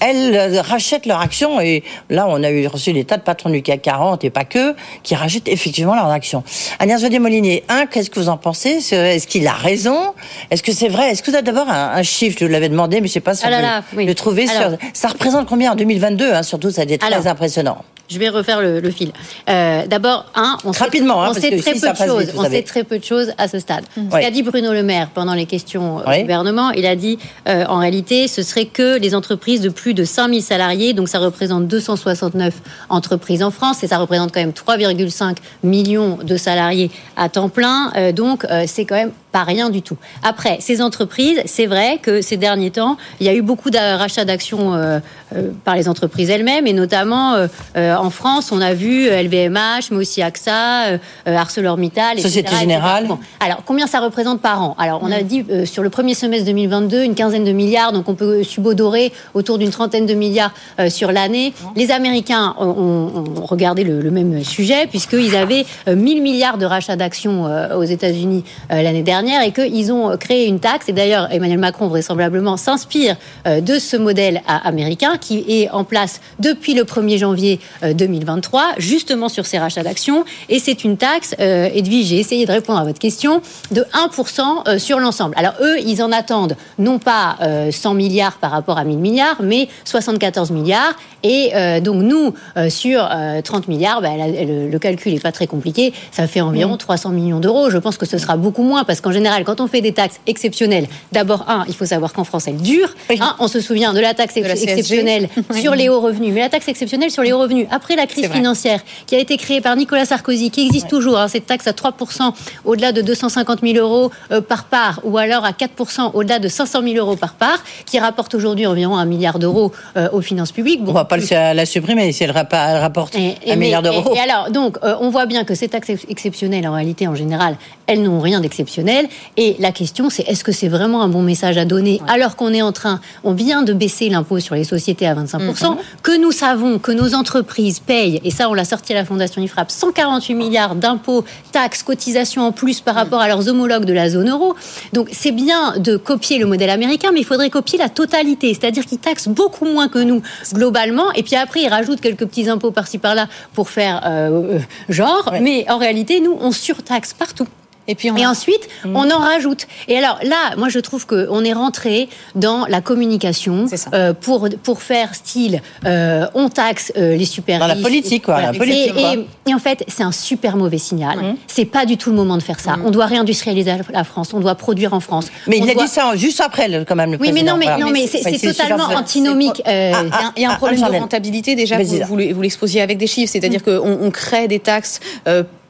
elles 0.01 0.36
euh, 0.36 0.62
rachètent 0.62 1.06
leurs 1.06 1.20
actions 1.20 1.60
et 1.60 1.84
là 2.10 2.25
on 2.30 2.42
a 2.44 2.50
eu 2.51 2.68
reçu 2.68 2.94
des 2.94 3.04
tas 3.04 3.18
de 3.18 3.22
patrons 3.22 3.50
du 3.50 3.62
CAC 3.62 3.82
40 3.82 4.24
et 4.24 4.30
pas 4.30 4.46
que 4.46 4.74
qui 5.04 5.13
rachètent 5.16 5.48
effectivement 5.50 5.94
leurs 5.96 6.10
actions. 6.10 6.44
Agnès 6.80 7.01
Verdier-Molinier, 7.01 7.63
un, 7.68 7.86
qu'est-ce 7.86 8.10
que 8.10 8.20
vous 8.20 8.30
en 8.30 8.38
pensez? 8.38 8.78
Est-ce 8.94 9.28
qu'il 9.28 9.46
a 9.48 9.51
raison? 9.54 10.13
Est-ce 10.51 10.63
que 10.63 10.72
c'est 10.72 10.88
vrai? 10.88 11.12
Est-ce 11.12 11.22
que 11.22 11.32
vous 11.32 11.36
avez 11.36 11.44
d'abord 11.46 11.68
un, 11.70 11.92
un 11.96 12.04
chiffre? 12.04 12.38
Je 12.39 12.46
vous 12.46 12.51
l'avais 12.51 12.70
demandé, 12.70 13.01
mais 13.01 13.08
je 13.08 13.13
sais 13.13 13.20
pas 13.20 13.36
si 13.36 13.44
Ah 13.46 13.50
là 13.50 13.84
oui. 13.96 14.06
le 14.06 14.16
sur... 14.16 14.78
Ça 14.94 15.08
représente 15.10 15.48
combien 15.48 15.74
en 15.74 15.75
2022 15.75 16.32
hein, 16.34 16.44
Surtout, 16.44 16.72
ça 16.72 16.82
a 16.82 16.84
été 16.86 16.98
très 16.98 17.12
Alors. 17.13 17.28
impressionnant. 17.28 17.84
Je 18.10 18.18
vais 18.18 18.30
refaire 18.30 18.60
le, 18.62 18.80
le 18.80 18.92
fil. 18.92 19.12
Euh, 19.50 19.86
D'abord, 19.88 20.25
un, 20.36 20.58
on 20.66 20.74
sait, 20.74 20.84
Rapidement, 20.84 21.24
hein, 21.24 21.28
on 21.30 21.34
sait 21.34 21.51
que 21.51 21.62
très 21.62 21.74
peu 21.74 21.92
de 21.92 21.96
choses. 21.96 22.20
vite, 22.25 22.34
on 22.38 22.42
savez. 22.44 22.58
sait 22.58 22.63
très 22.63 22.84
peu 22.84 22.98
de 23.00 23.04
choses 23.04 23.32
à 23.38 23.48
ce 23.48 23.60
stade. 23.60 23.84
Ce 23.96 24.00
Ouais. 24.16 24.22
qu'a 24.22 24.32
dit 24.32 24.42
Bruno 24.42 24.74
Le 24.74 24.82
Maire 24.84 25.10
pendant 25.13 25.34
les 25.36 25.46
questions 25.46 25.98
Oui. 26.08 26.18
au 26.18 26.22
gouvernement, 26.22 26.72
il 26.72 26.86
a 26.88 26.96
dit 26.96 27.20
euh, 27.48 27.66
en 27.68 27.78
réalité, 27.80 28.28
ce 28.28 28.42
serait 28.42 28.66
que 28.66 28.98
les 28.98 29.13
entreprises 29.13 29.62
de 29.62 29.70
plus 29.70 29.94
de 29.94 30.04
5000 30.04 30.42
salariés, 30.42 30.94
donc 30.94 31.08
ça 31.08 31.20
représente 31.20 31.68
269 31.68 32.54
entreprises 32.89 33.44
en 33.44 33.51
France 33.51 33.84
et 33.84 33.88
ça 33.88 33.98
représente 33.98 34.32
quand 34.34 34.39
même 34.39 34.51
3,5 34.51 35.36
millions 35.63 36.18
de 36.24 36.36
salariés 36.38 36.89
à 37.16 37.30
temps 37.30 37.50
plein. 37.50 37.92
Euh, 37.96 38.12
donc 38.12 38.46
euh, 38.46 38.63
c'est 38.68 38.86
quand 38.86 38.96
même 38.96 39.12
pas 39.32 39.44
rien 39.44 39.70
du 39.70 39.84
tout. 39.84 39.96
Après, 40.24 40.58
ces 40.60 40.82
entreprises, 40.82 41.39
c'est 41.46 41.68
vrai 41.68 42.00
que 42.01 42.20
ces 42.22 42.36
derniers 42.36 42.72
temps, 42.72 42.98
il 43.20 43.28
y 43.28 43.30
a 43.30 43.34
eu 43.36 43.44
beaucoup 43.44 43.70
de 43.70 43.78
rachats 43.78 44.25
d'actions 44.25 44.74
euh, 44.74 45.00
euh, 45.36 45.51
par 45.63 45.75
les 45.75 45.88
entreprises 45.88 46.32
elles-mêmes, 46.32 46.66
et 46.66 46.74
notamment 46.74 47.36
euh, 47.36 47.46
euh, 47.78 47.96
en 48.00 48.10
France, 48.10 48.51
on 48.51 48.62
a 48.62 48.74
vu 48.74 49.08
euh, 49.08 49.22
LVMH, 49.22 49.91
mais 49.91 49.98
aussi 49.98 50.22
AXA, 50.22 50.86
euh, 50.88 50.98
euh, 51.27 51.36
ArcelorMittal, 51.36 52.13
etc., 52.13 52.27
Société 52.27 52.48
etc. 52.48 52.62
Générale. 52.62 53.08
Bon, 53.08 53.20
alors, 53.39 53.63
combien 53.65 53.88
ça 53.88 54.00
représente 54.00 54.41
par 54.41 54.62
an? 54.62 54.75
Alors, 54.77 55.00
on 55.03 55.12
a 55.12 55.22
dit 55.22 55.46
euh, 55.50 55.65
sur 55.65 55.84
le 55.84 55.89
premier 55.89 56.13
semestre 56.13 56.46
2022, 56.46 57.03
une 57.03 57.15
quinzaine 57.15 57.44
de 57.44 57.51
milliards, 57.51 57.91
donc 57.91 58.10
on 58.10 58.15
peut 58.15 58.43
subodorer 58.43 59.12
autour 59.34 59.58
d'une 59.58 59.69
trentaine 59.71 60.06
de 60.06 60.13
milliards 60.13 60.54
euh, 60.80 60.89
sur 60.89 61.12
l'année. 61.12 61.54
Les 61.76 61.91
Américains 61.91 62.56
ont, 62.60 63.24
regardé 63.43 63.84
le, 63.84 64.02
le 64.02 64.12
même 64.12 64.43
sujet, 64.43 64.88
puisqu'ils 64.88 65.36
avaient 65.36 65.65
euh, 65.88 65.95
1000 65.95 66.21
milliards 66.21 66.58
de 66.58 66.65
rachats 66.65 66.95
d'actions 66.95 67.47
euh, 67.47 67.76
aux 67.76 67.84
États-Unis 67.84 68.43
euh, 68.71 68.82
l'année 68.82 69.04
dernière 69.04 69.43
et 69.43 69.52
qu'ils 69.52 69.91
ont 69.91 70.17
créé 70.17 70.47
une 70.47 70.60
taxe. 70.60 70.89
Et 70.89 70.93
d'ailleurs, 70.93 71.32
Emmanuel 71.32 71.60
Macron, 71.60 71.88
vraisemblablement, 71.88 72.58
s'inspire 72.58 73.15
euh, 73.47 73.62
de 73.62 73.80
ce 73.80 73.97
modèle 73.97 74.41
américain 74.47 75.17
qui 75.19 75.45
est 75.47 75.69
en 75.69 75.84
place 75.84 76.21
depuis 76.39 76.74
le 76.74 76.84
1er 76.84 77.17
janvier 77.17 77.60
euh, 77.84 77.88
2023, 77.93 78.73
justement 78.78 79.30
sur 79.30 79.45
ces 79.45 79.58
rachats 79.60 79.84
d'actions. 79.84 80.23
Et 80.49 80.60
c'est 80.60 80.84
une 80.84 80.97
taxe, 80.97 81.36
euh, 81.39 81.69
Edwige, 81.73 82.08
j'ai 82.08 82.17
essayé 82.19 82.45
de 82.45 82.52
répondre 82.52 82.80
à 82.80 82.84
votre 82.84 82.99
question, 82.99 83.41
de 83.71 83.86
1% 83.93 84.41
euh, 84.67 84.80
sur 84.80 84.99
l'ensemble. 84.99 85.34
Alors 85.38 85.54
eux, 85.62 85.80
ils 85.80 86.02
en 86.04 86.12
attendent 86.12 86.56
non 86.78 86.99
pas 86.99 87.38
euh, 87.41 87.71
100 87.71 87.93
milliards 87.93 88.38
par 88.38 88.52
rapport 88.52 88.78
à 88.78 88.84
1000 88.84 88.97
milliards, 88.97 89.38
mais 89.41 89.67
74 89.86 90.52
milliards. 90.52 90.93
Et 91.23 91.52
euh, 91.56 91.80
donc 91.82 92.02
nous, 92.02 92.34
euh, 92.58 92.69
sur 92.69 93.06
euh, 93.12 93.41
30 93.41 93.67
milliards, 93.67 94.02
bah, 94.02 94.10
la- 94.17 94.28
le, 94.45 94.69
le 94.69 94.80
calcul 94.80 95.13
n'est 95.13 95.19
pas 95.19 95.32
très 95.34 95.47
compliqué, 95.47 95.93
ça 96.12 96.28
fait 96.28 96.39
environ 96.41 96.78
300 96.78 97.10
millions 97.10 97.39
d'euros. 97.39 97.69
Je 97.69 97.78
pense 97.78 97.97
que 97.97 98.06
ce 98.06 98.17
sera 98.17 98.38
beaucoup 98.38 98.63
moins, 98.63 98.84
parce 98.86 99.02
qu'en 99.02 99.12
général, 99.12 99.43
quand 99.43 99.60
on 99.60 99.67
fait 99.67 99.82
des 99.82 99.91
taxes 99.93 100.19
exceptionnelles, 100.28 100.88
d'abord, 101.12 101.45
un, 101.49 101.65
il 101.67 101.73
faut 101.75 101.86
savoir 101.86 102.13
qu'en 102.13 102.23
France, 102.23 102.47
elles 102.47 102.58
durent. 102.62 102.95
Oui. 103.10 103.17
Hein, 103.19 103.36
on 103.39 103.47
se 103.49 103.60
souvient 103.60 103.93
de 103.93 103.99
la 103.99 104.13
taxe 104.13 104.38
ex- 104.38 104.63
exceptionnelle 104.63 105.28
sur 105.62 105.75
les 105.75 105.89
hauts 105.89 105.99
revenus. 105.99 106.32
Mais 106.34 106.39
la 106.39 106.49
taxe 106.49 106.67
exceptionnelle 106.69 107.12
sur 107.12 107.23
les 107.23 107.34
hauts 107.34 107.39
revenus, 107.39 107.67
après 107.71 107.95
la 107.95 108.05
crise 108.08 108.27
financière, 108.29 108.82
qui 109.05 109.15
a 109.15 109.19
été 109.19 109.38
créée 109.38 109.62
par 109.62 109.75
Nicolas 109.75 110.05
Sarkozy, 110.05 110.51
qui 110.51 110.65
existe 110.65 110.88
toujours, 110.88 111.17
hein, 111.19 111.27
cette 111.27 111.45
taxe 111.47 111.67
à 111.67 111.71
3% 111.71 112.34
au-delà 112.65 112.91
de 112.91 113.01
250 113.01 113.60
000 113.62 113.77
euros 113.77 114.12
euh, 114.32 114.41
par 114.41 114.65
part, 114.65 114.99
ou 115.03 115.17
alors 115.17 115.45
à 115.45 115.51
4% 115.51 116.12
au-delà 116.13 116.39
de 116.39 116.47
500 116.47 116.82
000 116.84 116.95
euros 116.95 117.15
par 117.15 117.34
part, 117.34 117.63
qui 117.86 117.99
rapporte 117.99 118.34
aujourd'hui 118.36 118.65
environ 118.65 118.97
un 118.97 119.05
milliard 119.05 119.39
d'euros 119.39 119.71
euh, 119.97 120.10
aux 120.12 120.21
finances 120.21 120.51
publiques. 120.51 120.82
On 120.86 120.91
va 120.91 121.05
pas 121.05 121.17
la 121.17 121.65
supprimer 121.65 122.12
si 122.12 122.23
elle, 122.23 122.32
rapporte 122.32 123.15
Et- 123.15 123.36
et 123.45 123.51
un 123.51 123.55
mais- 123.55 123.65
milliard 123.65 123.82
d'euros. 123.82 124.13
Et, 124.13 124.17
et 124.17 124.21
alors, 124.21 124.49
donc, 124.51 124.77
euh, 124.84 124.95
on 125.01 125.10
voit 125.10 125.25
bien 125.25 125.43
que 125.43 125.55
ces 125.55 125.67
taxes 125.67 125.89
ex- 125.89 126.05
exceptionnelles, 126.10 126.67
en 126.67 126.73
réalité, 126.73 127.08
en 127.08 127.15
général, 127.15 127.55
elles 127.88 128.01
n'ont 128.03 128.19
rien 128.19 128.39
d'exceptionnel. 128.39 129.08
Et 129.38 129.55
la 129.60 129.71
question, 129.71 130.10
c'est 130.10 130.23
est-ce 130.27 130.43
que 130.43 130.51
c'est 130.51 130.67
vraiment 130.67 131.01
un 131.01 131.10
bon 131.10 131.21
message 131.21 131.58
à 131.58 131.65
donner 131.65 132.01
alors 132.08 132.36
qu'on 132.36 132.53
est 132.53 132.62
en 132.62 132.71
train, 132.71 132.99
on 133.23 133.34
vient 133.34 133.63
de 133.63 133.73
baisser 133.73 134.10
l'impôt 134.10 134.39
sur 134.39 134.55
les 134.55 134.63
sociétés 134.63 135.08
à 135.08 135.15
25%, 135.15 135.77
que 136.03 136.17
nous 136.19 136.32
savons 136.32 136.79
que 136.79 136.91
nos 136.91 137.13
entreprises 137.15 137.59
payent, 137.86 138.22
et 138.24 138.32
ça, 138.32 138.50
on 138.50 138.54
l'a 138.54 138.65
sorti 138.65 138.93
à 138.93 138.95
la 138.95 139.06
Fondation 139.06 139.41
IFRAP, 139.41 139.69
148 139.72 140.34
milliards 140.34 140.76
d'impôts, 140.76 141.24
taxes, 141.52 141.84
cotisations 141.84 142.43
en 142.43 142.52
plus 142.52 142.82
par 142.82 142.95
rapport 142.95 143.19
à 143.22 143.28
leurs 143.28 143.48
homologues 143.48 143.86
de 143.86 143.93
la 143.93 144.10
zone 144.10 144.30
euro. 144.30 144.56
Donc, 144.93 145.10
c'est 145.12 145.32
bien 145.32 145.78
de 145.78 145.98
copier 145.98 146.38
le 146.39 146.45
modèle 146.45 146.69
américain, 146.69 147.10
mais 147.13 147.19
il 147.22 147.26
faudrait 147.26 147.50
copier 147.50 147.78
la 147.78 147.89
totalité, 147.89 148.54
c'est-à-dire 148.54 148.86
qu'ils 148.86 149.00
taxent 149.00 149.28
beaucoup 149.28 149.65
moins 149.65 149.88
que 149.89 150.00
nous 150.00 150.22
globalement, 150.54 151.12
et 151.13 151.24
puis 151.24 151.36
après, 151.36 151.62
ils 151.62 151.69
rajoutent 151.69 152.02
quelques 152.02 152.26
petits 152.26 152.50
impôts 152.50 152.72
par-ci 152.72 152.98
par-là 152.98 153.28
pour 153.54 153.69
faire 153.69 154.02
euh, 154.06 154.56
euh, 154.56 154.60
genre, 154.89 155.30
Ouais. 155.32 155.39
mais 155.41 155.65
en 155.69 155.78
réalité, 155.78 156.19
nous, 156.22 156.38
on 156.39 156.52
surtaxe 156.52 157.13
partout. 157.13 157.48
Et 157.89 157.95
puis 157.95 158.10
on 158.12 158.15
Et 158.15 158.23
a- 158.23 158.30
ensuite, 158.30 158.69
on 158.86 159.10
en 159.12 159.17
rajoute. 159.19 159.67
Et 159.89 159.97
alors 159.97 160.19
là, 160.23 160.56
moi, 160.58 160.69
je 160.69 160.80
trouve 160.80 161.06
qu'on 161.08 161.43
est 161.43 161.54
rentré 161.54 162.08
dans 162.36 162.65
la 162.67 162.80
communication 162.82 163.65
euh, 163.93 164.13
pour, 164.13 164.47
pour 164.63 164.82
faire 164.82 165.15
style 165.15 165.62
euh, 165.86 166.25
on 166.36 166.49
taxe 166.49 166.93
euh, 166.95 167.15
les 167.17 167.25
super 167.25 167.60
Dans 167.60 167.67
la 167.67 167.75
politique, 167.75 168.23
quoi, 168.25 168.41
la 168.41 168.54
Et- 168.54 168.58
politique, 168.58 168.93
Et, 168.95 169.02
quoi. 169.02 169.13
et 169.47 169.54
en 169.54 169.60
fait, 169.60 169.84
c'est 169.88 170.04
un 170.04 170.12
super 170.12 170.56
mauvais 170.56 170.78
signal. 170.78 171.36
C'est 171.47 171.65
pas 171.65 171.86
du 171.86 171.97
tout 171.97 172.12
le 172.12 172.15
moment 172.15 172.38
de 172.38 172.43
faire 172.43 172.60
ça. 172.60 172.75
On 172.86 172.91
doit 172.91 173.08
réindustrialiser 173.08 173.73
la 173.91 174.04
France. 174.04 174.34
On 174.34 174.39
doit 174.39 174.56
produire 174.56 174.93
en 174.93 174.99
France. 174.99 175.28
Mais 175.47 175.58
On 175.60 175.65
il 175.65 175.69
a 175.71 175.73
doit- 175.73 175.84
dit 175.84 175.89
ça 175.89 176.15
juste 176.15 176.41
après, 176.41 176.86
quand 176.88 176.95
même, 176.95 177.12
le 177.12 177.17
Oui, 177.19 177.32
mais 177.34 177.41
président. 177.43 177.54
non, 177.54 177.58
mais, 177.58 177.78
non, 177.84 177.89
mais 177.91 178.06
c'est 178.08 178.23
Ouais, 178.23 178.38
c'est 178.38 178.54
totalement 178.54 178.86
antinomique. 178.95 179.62
euh, 179.67 179.91
Ah, 179.95 180.02
Il 180.04 180.10
y 180.10 180.12
a- 180.13 180.34
il 180.38 180.41
y 180.43 180.45
a 180.45 180.49
un 180.49 180.54
ah, 180.54 180.58
problème 180.58 180.80
de 180.82 180.86
rentabilité 180.99 181.56
déjà, 181.56 181.78
vous, 181.82 181.97
vous 182.08 182.15
le- 182.17 182.34
vous 182.34 182.41
l'exposiez 182.41 182.82
avec 182.82 182.97
des 182.99 183.08
chiffres, 183.08 183.32
c'est-à-dire 183.32 183.63
qu'on 183.63 183.97
on 184.02 184.12
crée 184.12 184.47
des 184.47 184.60
taxes. 184.60 184.99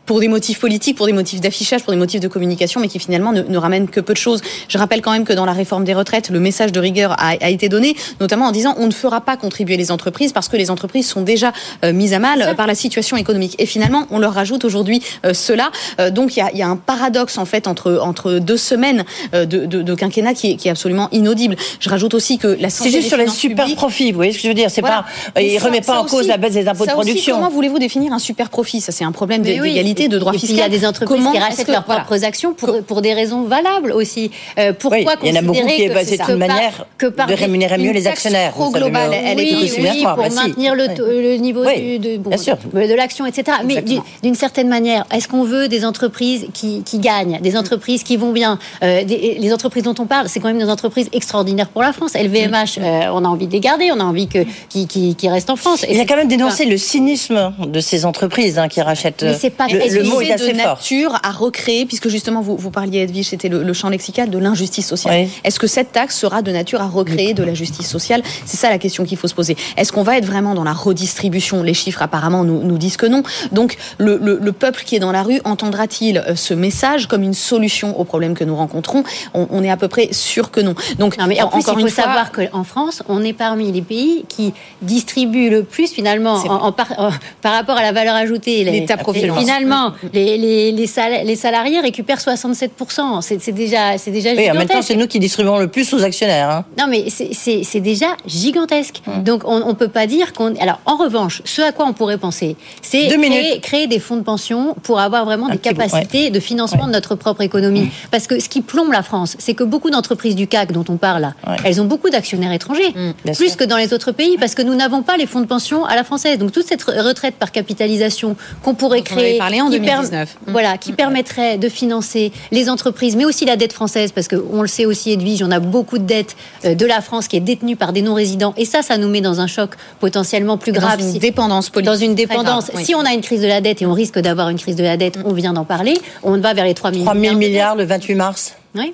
Pour 0.10 0.22
des 0.22 0.28
motifs 0.28 0.58
politiques, 0.60 0.98
pour 0.98 1.06
des 1.06 1.14
motifs 1.14 1.40
d'affichage, 1.40 1.84
pour 1.84 1.94
des 1.94 2.00
motifs 2.00 2.20
de 2.20 2.28
communication, 2.28 2.82
mais 2.82 2.88
qui 2.88 2.98
finalement 2.98 3.32
ne, 3.32 3.44
ne, 3.44 3.58
ramènent 3.60 3.88
que 3.88 4.00
peu 4.00 4.14
de 4.14 4.18
choses. 4.18 4.42
Je 4.68 4.76
rappelle 4.80 5.04
quand 5.04 5.12
même 5.12 5.24
que 5.24 5.34
dans 5.34 5.46
la 5.46 5.54
réforme 5.54 5.84
des 5.84 5.94
retraites, 5.94 6.32
le 6.32 6.40
message 6.40 6.72
de 6.72 6.80
rigueur 6.80 7.12
a, 7.12 7.34
a 7.40 7.50
été 7.50 7.70
donné, 7.70 7.96
notamment 8.20 8.48
en 8.48 8.52
disant 8.52 8.74
on 8.80 8.88
ne 8.88 8.92
fera 8.92 9.22
pas 9.22 9.38
contribuer 9.38 9.78
les 9.78 9.92
entreprises 9.92 10.32
parce 10.34 10.48
que 10.48 10.58
les 10.58 10.72
entreprises 10.72 11.08
sont 11.08 11.22
déjà 11.22 11.54
euh, 11.86 11.94
mises 11.94 12.14
à 12.14 12.18
mal 12.18 12.56
par 12.56 12.66
la 12.66 12.74
situation 12.74 13.18
économique. 13.18 13.56
Et 13.60 13.68
finalement, 13.68 14.08
on 14.10 14.18
leur 14.18 14.34
rajoute 14.34 14.66
aujourd'hui 14.66 15.04
euh, 15.28 15.36
cela. 15.36 15.70
Euh, 16.00 16.10
donc 16.10 16.36
il 16.36 16.40
y 16.40 16.42
a, 16.42 16.52
y 16.56 16.64
a, 16.64 16.68
un 16.68 16.76
paradoxe 16.76 17.38
en 17.38 17.46
fait 17.46 17.68
entre 17.68 18.00
entre 18.02 18.40
deux 18.40 18.58
semaines 18.58 19.06
de, 19.34 19.46
de, 19.46 19.84
de 19.84 19.94
quinquennat 19.94 20.34
qui 20.34 20.54
est, 20.54 20.56
qui 20.56 20.70
est, 20.70 20.72
absolument 20.72 21.10
inaudible. 21.12 21.56
Je 21.80 21.88
rajoute 21.88 22.16
aussi 22.16 22.40
que 22.40 22.48
la 22.60 22.72
c'est 22.72 22.90
juste 22.90 23.10
sur 23.10 23.18
les 23.18 23.28
super 23.28 23.68
profits. 23.76 24.12
Vous 24.12 24.16
voyez 24.16 24.32
ce 24.32 24.38
que 24.38 24.44
je 24.44 24.48
veux 24.48 24.56
dire? 24.56 24.72
C'est 24.72 24.82
voilà. 24.82 25.06
pas, 25.36 25.42
il 25.42 25.60
remet 25.60 25.82
pas 25.82 26.02
en 26.02 26.06
cause 26.06 26.26
la 26.26 26.38
baisse 26.38 26.54
des 26.54 26.68
impôts 26.68 26.88
de 26.88 26.92
production. 26.94 27.34
Aussi, 27.36 27.42
comment 27.44 27.52
voulez-vous 27.52 27.78
définir 27.78 28.12
un 28.12 28.18
super 28.18 28.50
profit 28.50 28.82
Ça 28.82 28.92
c'est 28.92 29.04
un 29.04 29.12
problème 29.12 29.44
d'égalité, 29.44 29.99
oui. 30.04 30.10
de 30.10 30.18
droit 30.18 30.34
fiscal. 30.34 30.52
Il 30.52 30.60
y 30.60 30.62
a 30.62 30.70
des 30.70 30.86
entreprises 30.86 31.18
comment 31.18 31.32
qui 31.32 31.40
rachètent 31.40 31.68
leurs 31.68 31.86
voilà. 31.86 32.02
propres 32.02 32.24
actions 32.24 32.54
pour 32.54 32.82
pour 32.84 33.02
des 33.02 33.14
raisons 33.14 33.44
valables 33.44 33.92
aussi. 33.92 34.32
Euh, 34.58 34.74
pourquoi 34.78 35.00
oui, 35.00 35.06
il 35.24 35.30
y 35.30 35.38
en 35.38 35.40
a 35.40 35.42
beaucoup 35.42 35.68
qui 35.68 35.90
c'est 36.06 36.22
une 36.30 36.36
manière 36.36 36.86
que 36.98 37.08
par 37.08 37.28
de 37.28 37.34
rémunérer 37.34 37.78
mieux 37.78 37.92
les 37.92 38.08
actionnaires. 38.08 38.52
Trop 38.52 38.72
globale, 38.72 39.14
elle 39.14 39.40
est 39.40 39.56
oui, 39.56 40.04
pour 40.04 40.32
maintenir 40.32 40.76
le 40.76 41.36
niveau 41.38 41.64
de 41.64 42.96
l'action, 42.96 43.26
etc. 43.26 43.58
Mais 43.66 43.84
d'une 44.24 44.36
certaine 44.36 44.68
manière, 44.68 45.06
est-ce 45.14 45.28
qu'on 45.28 45.44
veut 45.44 45.68
des 45.68 45.86
entreprises 45.86 46.48
qui 46.54 46.84
gagnent, 47.00 47.40
des 47.42 47.58
entreprises 47.58 48.04
qui 48.04 48.18
vont 48.18 48.32
bien 48.32 48.60
euh, 48.84 49.04
Les 49.04 49.54
entreprises 49.54 49.84
dont 49.84 49.96
on 50.00 50.06
parle, 50.06 50.30
c'est 50.30 50.40
quand 50.40 50.48
même 50.48 50.60
des 50.60 50.70
entreprises 50.70 51.10
extraordinaires 51.14 51.70
pour 51.70 51.82
la 51.82 51.94
France. 51.94 52.14
LVMH, 52.14 52.80
euh, 52.80 53.12
on 53.14 53.24
a 53.26 53.28
envie 53.28 53.48
de 53.48 53.52
les 53.52 53.60
garder, 53.60 53.92
on 53.92 54.00
a 54.00 54.04
envie 54.04 54.28
que 54.28 54.40
qui 54.70 55.30
restent 55.30 55.50
en 55.50 55.56
France. 55.56 55.86
Il 55.90 55.98
y 55.98 56.02
a 56.02 56.06
quand 56.06 56.16
même 56.16 56.28
dénoncé 56.28 56.66
le 56.66 56.78
cynisme 56.78 57.54
de 57.60 57.80
ces 57.80 58.06
entreprises 58.06 58.58
hein, 58.58 58.68
qui 58.68 58.82
rachètent. 58.82 59.24
Mais 59.24 59.34
c'est 59.34 59.50
pas 59.50 59.68
le, 59.90 60.04
mot 60.04 60.22
est 60.22 60.32
assez 60.32 60.54
de 60.54 60.58
nature 60.58 61.20
à 61.24 61.32
recréer, 61.32 61.86
puisque 61.86 62.10
justement 62.10 62.42
vous, 62.42 62.56
vous 62.58 62.72
parliez 62.72 63.00
Edwige, 63.00 63.28
c'était 63.28 63.50
le, 63.50 63.64
le, 63.64 63.74
champ 63.74 63.90
lexical 63.90 64.30
de 64.30 64.38
l'injustice 64.38 64.88
sociale. 64.88 65.28
Est-ce 65.44 65.60
que 65.60 65.68
cette 65.68 65.92
taxe 65.92 66.18
sera 66.18 66.42
de 66.42 66.52
nature 66.52 66.82
à 66.82 66.88
recréer 66.88 67.34
de 67.34 67.44
la 67.44 67.54
justice 67.54 67.88
sociale? 67.88 68.22
C'est 68.46 68.58
ça 68.58 68.70
la 68.70 68.78
question 68.78 69.04
qu'il 69.06 69.18
faut 69.18 69.28
se 69.28 69.34
poser. 69.34 69.56
Est-ce 69.78 69.92
qu'on 69.92 70.04
va 70.04 70.18
être 70.18 70.26
vraiment 70.26 70.54
dans 70.54 70.64
la 70.64 70.74
redistribution? 70.74 71.64
Les 71.64 71.74
chiffres 71.74 72.02
apparemment 72.02 72.44
nous, 72.44 72.64
nous 72.64 72.78
disent 72.78 72.98
que 72.98 73.06
non. 73.06 73.24
Donc 73.52 73.78
le, 73.98 74.18
le, 74.18 74.52
peuple 74.52 74.84
qui 74.84 74.96
est 74.96 75.00
dans 75.00 75.12
la 75.12 75.24
rue 75.24 75.40
entendra-t-il 75.44 76.18
euh, 76.18 76.36
ce 76.36 76.54
message 76.54 77.08
comme 77.08 77.24
une 77.24 77.34
solution 77.34 78.00
aux 78.00 78.04
problèmes 78.04 78.34
que 78.34 78.44
nous 78.44 78.56
rencontrons? 78.56 79.04
On, 79.34 79.48
on, 79.52 79.64
est 79.64 79.70
à 79.70 79.78
peu 79.78 79.88
près 79.88 80.10
sûr 80.12 80.52
que 80.52 80.60
non. 80.60 80.76
Donc 80.98 81.18
non, 81.18 81.28
mais 81.28 81.42
en 81.42 81.48
plus, 81.48 81.60
encore 81.60 81.80
il 81.80 81.88
faut 81.88 81.94
fois, 81.94 82.04
savoir 82.04 82.32
qu'en 82.32 82.64
France, 82.64 83.04
on 83.08 83.24
est 83.24 83.34
parmi 83.34 83.72
les 83.72 83.82
pays 83.82 84.26
qui 84.28 84.54
distribuent 84.82 85.50
le 85.50 85.64
plus 85.64 85.92
finalement 85.92 86.34
en, 86.34 86.68
en, 86.68 86.72
par, 86.72 86.88
en, 86.98 87.12
par, 87.42 87.54
rapport 87.54 87.78
à 87.78 87.82
la 87.82 87.92
valeur 87.92 88.16
ajoutée. 88.16 88.64
L'État 88.64 88.98
profite. 88.98 89.32
Finalement, 89.34 89.79
les, 90.14 90.38
les, 90.38 90.72
les, 90.72 90.88
sal 90.88 91.26
les, 91.26 91.36
salariés 91.36 91.80
récupèrent 91.80 92.20
67%. 92.20 93.22
C'est 93.22 93.52
déjà, 93.52 93.98
c'est 93.98 94.12
déjà 94.12 94.32
oui, 94.34 94.50
en 94.50 94.54
même 94.54 94.68
temps, 94.68 94.82
c'est 94.82 94.96
nous 94.96 95.08
qui 95.08 95.20
distribuons 95.20 95.58
le 95.58 95.68
plus 95.68 95.94
aux 95.94 96.04
actionnaires. 96.04 96.50
Hein. 96.50 96.66
Non, 96.78 96.86
mais 96.88 97.06
c'est 97.10 97.80
déjà 97.80 98.08
gigantesque. 98.26 99.02
Hum. 99.08 99.24
Donc, 99.24 99.44
on 99.46 99.68
ne 99.68 99.74
peut 99.74 99.88
pas 99.88 100.08
dire 100.08 100.34
qu'on. 100.34 100.56
Alors, 100.56 100.80
en 100.86 100.96
revanche, 100.96 101.42
ce 101.46 101.62
à 101.62 101.72
quoi 101.72 101.86
on 101.88 101.94
pourrait 101.94 102.18
penser, 102.18 102.56
c'est 102.82 103.08
créer, 103.08 103.60
créer, 103.60 103.88
des 103.88 104.00
fonds 104.00 104.18
de 104.18 104.24
pension 104.24 104.76
pour 104.84 105.00
avoir 105.00 105.26
vraiment 105.26 105.48
Un 105.48 105.52
des 105.52 105.58
capacités 105.58 106.26
ouais. 106.26 106.30
de 106.30 106.40
financement 106.40 106.82
ouais. 106.82 106.88
de 106.88 106.94
notre 106.94 107.16
propre 107.16 107.42
économie. 107.42 107.82
Hum. 107.82 107.90
Parce 108.12 108.28
que 108.28 108.40
ce 108.40 108.50
qui 108.50 108.62
plombe 108.62 108.92
la 108.92 109.04
France, 109.04 109.36
c'est 109.40 109.54
que 109.54 109.64
beaucoup 109.64 109.90
d'entreprises 109.90 110.36
du 110.36 110.48
CAC 110.48 110.72
dont 110.72 110.86
on 110.90 110.98
parle 110.98 111.22
là, 111.22 111.34
ouais. 111.48 111.58
elles 111.64 111.82
ont 111.82 111.86
beaucoup 111.86 112.10
d'actionnaires 112.10 112.52
étrangers, 112.52 112.94
hum, 112.96 113.14
plus 113.36 113.56
que 113.56 113.64
dans 113.64 113.78
les 113.78 113.94
autres 113.94 114.12
pays, 114.12 114.38
parce 114.40 114.56
que 114.56 114.62
nous 114.62 114.76
n'avons 114.76 115.02
pas 115.02 115.18
les 115.18 115.26
fonds 115.26 115.42
de 115.42 115.46
pension 115.46 115.86
à 115.86 115.96
la 115.96 116.04
française. 116.04 116.38
Donc, 116.38 116.52
toute 116.52 116.66
cette 116.66 116.84
retraite 116.84 117.36
par 117.36 117.52
capitalisation 117.52 118.36
qu'on 118.64 118.74
pourrait 118.74 119.02
créer, 119.02 119.38
en 119.62 119.70
qui, 119.70 119.80
2019. 119.80 120.38
Per 120.46 120.52
voilà, 120.52 120.78
qui 120.78 120.94
permettrait 120.94 121.58
de 121.58 121.70
financer 121.70 122.32
les 122.52 122.70
entreprises, 122.70 123.16
mais 123.16 123.26
aussi 123.26 123.46
la 123.46 123.56
dette 123.56 123.74
française, 123.74 124.12
parce 124.12 124.28
qu'on 124.28 124.62
le 124.62 124.68
sait 124.68 124.86
aussi, 124.86 125.12
Edwige, 125.12 125.44
on 125.44 125.52
a 125.52 125.60
beaucoup 125.60 125.98
de 125.98 126.04
dettes 126.04 126.36
euh, 126.66 126.76
de 126.76 126.86
la 126.86 127.02
France 127.02 127.28
qui 127.28 127.38
est 127.38 127.42
détenue 127.42 127.76
par 127.76 127.94
des 127.94 128.02
non-résidents, 128.02 128.54
et 128.58 128.66
ça, 128.66 128.82
ça 128.82 128.98
nous 128.98 129.10
met 129.10 129.22
dans 129.22 129.40
un 129.42 129.48
choc 129.48 129.72
potentiellement 130.00 130.58
plus 130.58 130.72
grave. 130.72 131.00
Dans 131.00 131.06
une 131.06 131.14
si, 131.14 131.20
dépendance 131.20 131.70
politique. 131.70 131.94
Dans 131.94 132.00
une 132.00 132.16
dépendance. 132.16 132.66
Grave, 132.66 132.78
oui. 132.78 132.86
Si 132.86 132.96
on 132.96 133.06
a 133.06 133.14
une 133.14 133.22
crise 133.22 133.42
de 133.42 133.48
la 133.48 133.62
dette, 133.62 133.82
et 133.82 133.86
on 133.86 133.94
risque 133.94 134.20
d'avoir 134.20 134.50
une 134.50 134.60
crise 134.60 134.76
de 134.76 134.84
la 134.84 134.98
dette, 134.98 135.18
mm. 135.18 135.24
on 135.26 135.34
vient 135.34 135.54
d'en 135.54 135.66
parler, 135.66 136.00
on 136.24 136.38
va 136.38 136.54
vers 136.54 136.66
les 136.66 136.74
3 136.74 136.92
000 136.92 137.04
3 137.04 137.14
000 137.14 137.36
milliards, 137.36 137.38
milliards 137.38 137.76
le 137.76 137.86
28 137.86 138.16
mars. 138.16 138.59
Oui, 138.76 138.94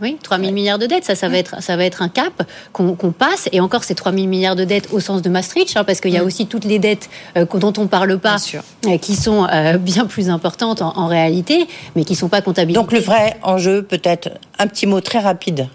oui 0.00 0.16
3 0.22 0.36
000 0.36 0.46
ouais. 0.46 0.52
milliards 0.52 0.78
de 0.78 0.86
dettes, 0.86 1.04
ça, 1.04 1.16
ça, 1.16 1.28
va 1.28 1.38
être, 1.38 1.60
ça 1.60 1.76
va 1.76 1.84
être 1.84 2.00
un 2.00 2.08
cap 2.08 2.44
qu'on 2.72 2.94
qu 2.94 3.10
passe. 3.10 3.48
Et 3.52 3.60
encore, 3.60 3.82
c'est 3.82 3.94
3 3.94 4.12
000 4.12 4.26
milliards 4.26 4.54
de 4.54 4.64
dettes 4.64 4.88
au 4.92 5.00
sens 5.00 5.20
de 5.20 5.28
Maastricht, 5.28 5.76
hein, 5.76 5.84
parce 5.84 6.00
qu'il 6.00 6.12
y 6.12 6.16
a 6.16 6.22
mmh. 6.22 6.26
aussi 6.26 6.46
toutes 6.46 6.64
les 6.64 6.78
dettes 6.78 7.10
euh, 7.36 7.44
dont 7.44 7.72
on 7.76 7.82
ne 7.82 7.88
parle 7.88 8.18
pas, 8.18 8.36
euh, 8.86 8.98
qui 8.98 9.16
sont 9.16 9.46
euh, 9.50 9.78
bien 9.78 10.06
plus 10.06 10.30
importantes 10.30 10.80
en, 10.80 10.96
en, 10.96 11.06
réalité, 11.08 11.66
mais 11.96 12.04
qui 12.04 12.12
ne 12.12 12.18
sont 12.18 12.28
pas 12.28 12.40
comptabilisées. 12.40 12.80
Donc 12.80 12.92
le 12.92 13.00
vrai 13.00 13.36
enjeu, 13.42 13.82
peut-être, 13.82 14.30
un 14.58 14.68
petit 14.68 14.86
mot 14.86 15.00
très 15.00 15.18
rapide. 15.18 15.68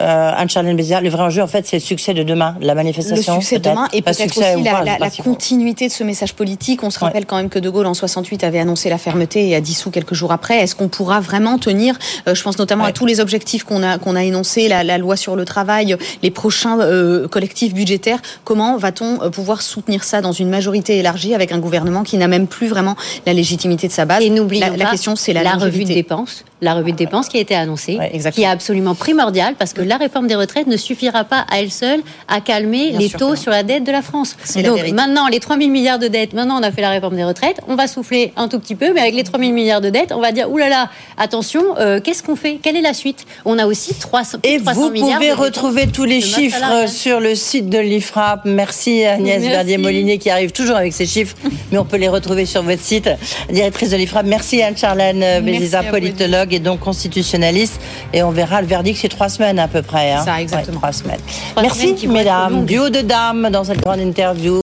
Euh, 0.00 0.32
Anne-Charlène 0.36 0.76
le 0.76 1.08
vrai 1.08 1.22
enjeu, 1.22 1.42
en 1.42 1.46
fait, 1.46 1.66
c'est 1.66 1.76
le 1.76 1.82
succès 1.82 2.14
de 2.14 2.22
demain, 2.22 2.56
la 2.60 2.74
manifestation. 2.74 3.36
Le 3.36 3.40
succès 3.40 3.58
de 3.58 3.68
demain 3.70 3.88
et 3.92 4.02
peut-être 4.02 4.36
aussi 4.36 4.62
la, 4.62 4.82
la, 4.82 4.98
la 4.98 5.10
continuité 5.10 5.86
de 5.88 5.92
ce 5.92 6.02
message 6.02 6.34
politique. 6.34 6.82
On 6.82 6.90
se 6.90 6.98
rappelle 6.98 7.22
ouais. 7.22 7.26
quand 7.26 7.36
même 7.36 7.48
que 7.48 7.58
De 7.58 7.70
Gaulle, 7.70 7.86
en 7.86 7.94
68, 7.94 8.44
avait 8.44 8.58
annoncé 8.58 8.88
la 8.88 8.98
fermeté 8.98 9.48
et 9.48 9.54
a 9.54 9.60
dissous 9.60 9.90
quelques 9.90 10.14
jours 10.14 10.32
après. 10.32 10.58
Est-ce 10.58 10.74
qu'on 10.74 10.88
pourra 10.88 11.20
vraiment 11.20 11.58
tenir 11.58 11.96
euh, 12.26 12.34
Je 12.34 12.42
pense 12.42 12.58
notamment 12.58 12.84
ouais. 12.84 12.90
à 12.90 12.92
tous 12.92 13.06
les 13.06 13.20
objectifs 13.20 13.64
qu'on 13.64 13.82
a, 13.82 13.98
qu'on 13.98 14.16
a 14.16 14.24
énoncés, 14.24 14.68
la, 14.68 14.82
la, 14.82 14.98
loi 14.98 15.16
sur 15.16 15.36
le 15.36 15.44
travail, 15.44 15.96
les 16.22 16.30
prochains 16.30 16.80
euh, 16.80 17.28
collectifs 17.28 17.74
budgétaires. 17.74 18.20
Comment 18.44 18.76
va-t-on 18.76 19.22
euh, 19.22 19.30
pouvoir 19.30 19.62
soutenir 19.62 20.04
ça 20.04 20.20
dans 20.20 20.32
une 20.32 20.48
majorité 20.48 20.98
élargie 20.98 21.34
avec 21.34 21.52
un 21.52 21.58
gouvernement 21.58 22.02
qui 22.02 22.18
n'a 22.18 22.28
même 22.28 22.46
plus 22.46 22.66
vraiment 22.66 22.96
la 23.26 23.32
légitimité 23.32 23.86
de 23.86 23.92
sa 23.92 24.04
base? 24.04 24.22
Et 24.22 24.30
n'oublions 24.30 24.70
la, 24.70 24.76
la, 24.76 24.90
question, 24.90 25.16
c'est 25.16 25.32
la, 25.32 25.42
la 25.42 25.54
revue 25.54 25.84
de 25.84 25.94
dépenses. 25.94 26.44
La 26.64 26.74
revue 26.74 26.92
de 26.92 26.96
dépenses 26.96 27.28
qui 27.28 27.36
a 27.36 27.40
été 27.40 27.54
annoncée, 27.54 27.98
qui 28.32 28.42
est 28.42 28.46
absolument 28.46 28.94
primordiale 28.94 29.54
parce 29.58 29.72
que 29.74 29.82
la 29.82 29.98
réforme 29.98 30.26
des 30.26 30.34
retraites 30.34 30.66
ne 30.66 30.76
suffira 30.76 31.24
pas 31.24 31.44
à 31.50 31.60
elle 31.60 31.70
seule 31.70 32.00
à 32.28 32.40
calmer 32.40 32.90
Bien 32.90 32.98
les 32.98 33.10
taux 33.10 33.36
sur 33.36 33.50
la 33.50 33.62
dette 33.62 33.84
de 33.84 33.92
la 33.92 34.02
France. 34.02 34.36
Donc 34.56 34.78
la 34.78 34.92
maintenant, 34.92 35.28
les 35.28 35.40
3 35.40 35.58
000 35.58 35.70
milliards 35.70 35.98
de 35.98 36.08
dettes, 36.08 36.32
maintenant 36.32 36.58
on 36.58 36.62
a 36.62 36.72
fait 36.72 36.80
la 36.80 36.90
réforme 36.90 37.16
des 37.16 37.24
retraites, 37.24 37.60
on 37.68 37.76
va 37.76 37.86
souffler 37.86 38.32
un 38.36 38.48
tout 38.48 38.58
petit 38.58 38.74
peu, 38.74 38.92
mais 38.94 39.00
avec 39.00 39.14
les 39.14 39.24
3 39.24 39.38
000 39.38 39.52
milliards 39.52 39.80
de 39.80 39.90
dettes, 39.90 40.12
on 40.12 40.20
va 40.20 40.32
dire, 40.32 40.50
oulala, 40.50 40.70
là 40.70 40.76
là, 40.84 40.90
attention, 41.18 41.62
euh, 41.78 42.00
qu'est-ce 42.00 42.22
qu'on 42.22 42.36
fait? 42.36 42.58
Quelle 42.62 42.76
est 42.76 42.82
la 42.82 42.94
suite? 42.94 43.26
On 43.44 43.58
a 43.58 43.66
aussi 43.66 43.94
300, 43.94 44.38
Et 44.42 44.58
300 44.58 44.90
milliards. 44.90 45.08
Et 45.08 45.12
vous 45.12 45.16
pouvez 45.16 45.32
retrouver 45.32 45.86
tous 45.86 46.04
les 46.04 46.20
chiffres 46.20 46.88
sur 46.88 47.20
le 47.20 47.34
site 47.34 47.68
de 47.68 47.78
l'IFRAP. 47.78 48.46
Merci 48.46 49.04
Agnès 49.04 49.42
Verdier-Molinier 49.42 50.18
qui 50.18 50.30
arrive 50.30 50.52
toujours 50.52 50.76
avec 50.76 50.92
ses 50.92 51.06
chiffres, 51.06 51.36
mais 51.70 51.78
on 51.78 51.84
peut 51.84 51.98
les 51.98 52.08
retrouver 52.08 52.46
sur 52.46 52.62
votre 52.62 52.82
site. 52.82 53.10
Directrice 53.50 53.90
de 53.90 53.96
l'IFRAP, 53.96 54.26
merci 54.26 54.62
Anne-Charlène 54.62 55.44
Béziza, 55.44 55.82
politologue 55.82 56.53
et 56.54 56.58
donc 56.58 56.80
constitutionnaliste. 56.80 57.80
Et 58.12 58.22
on 58.22 58.30
verra 58.30 58.60
le 58.60 58.66
verdict, 58.66 58.98
c'est 59.00 59.08
trois 59.08 59.28
semaines 59.28 59.58
à 59.58 59.68
peu 59.68 59.82
près. 59.82 60.12
Hein. 60.12 60.24
Ça, 60.24 60.40
exactement. 60.40 60.76
Ouais, 60.76 60.80
trois 60.80 60.92
semaines. 60.92 61.20
Trois 61.50 61.62
Merci, 61.62 61.96
semaines 61.98 62.12
mesdames. 62.12 62.64
Du 62.64 62.78
haut 62.78 62.90
de 62.90 63.00
dames 63.00 63.48
dans 63.50 63.64
cette 63.64 63.80
grande 63.80 64.00
interview. 64.00 64.52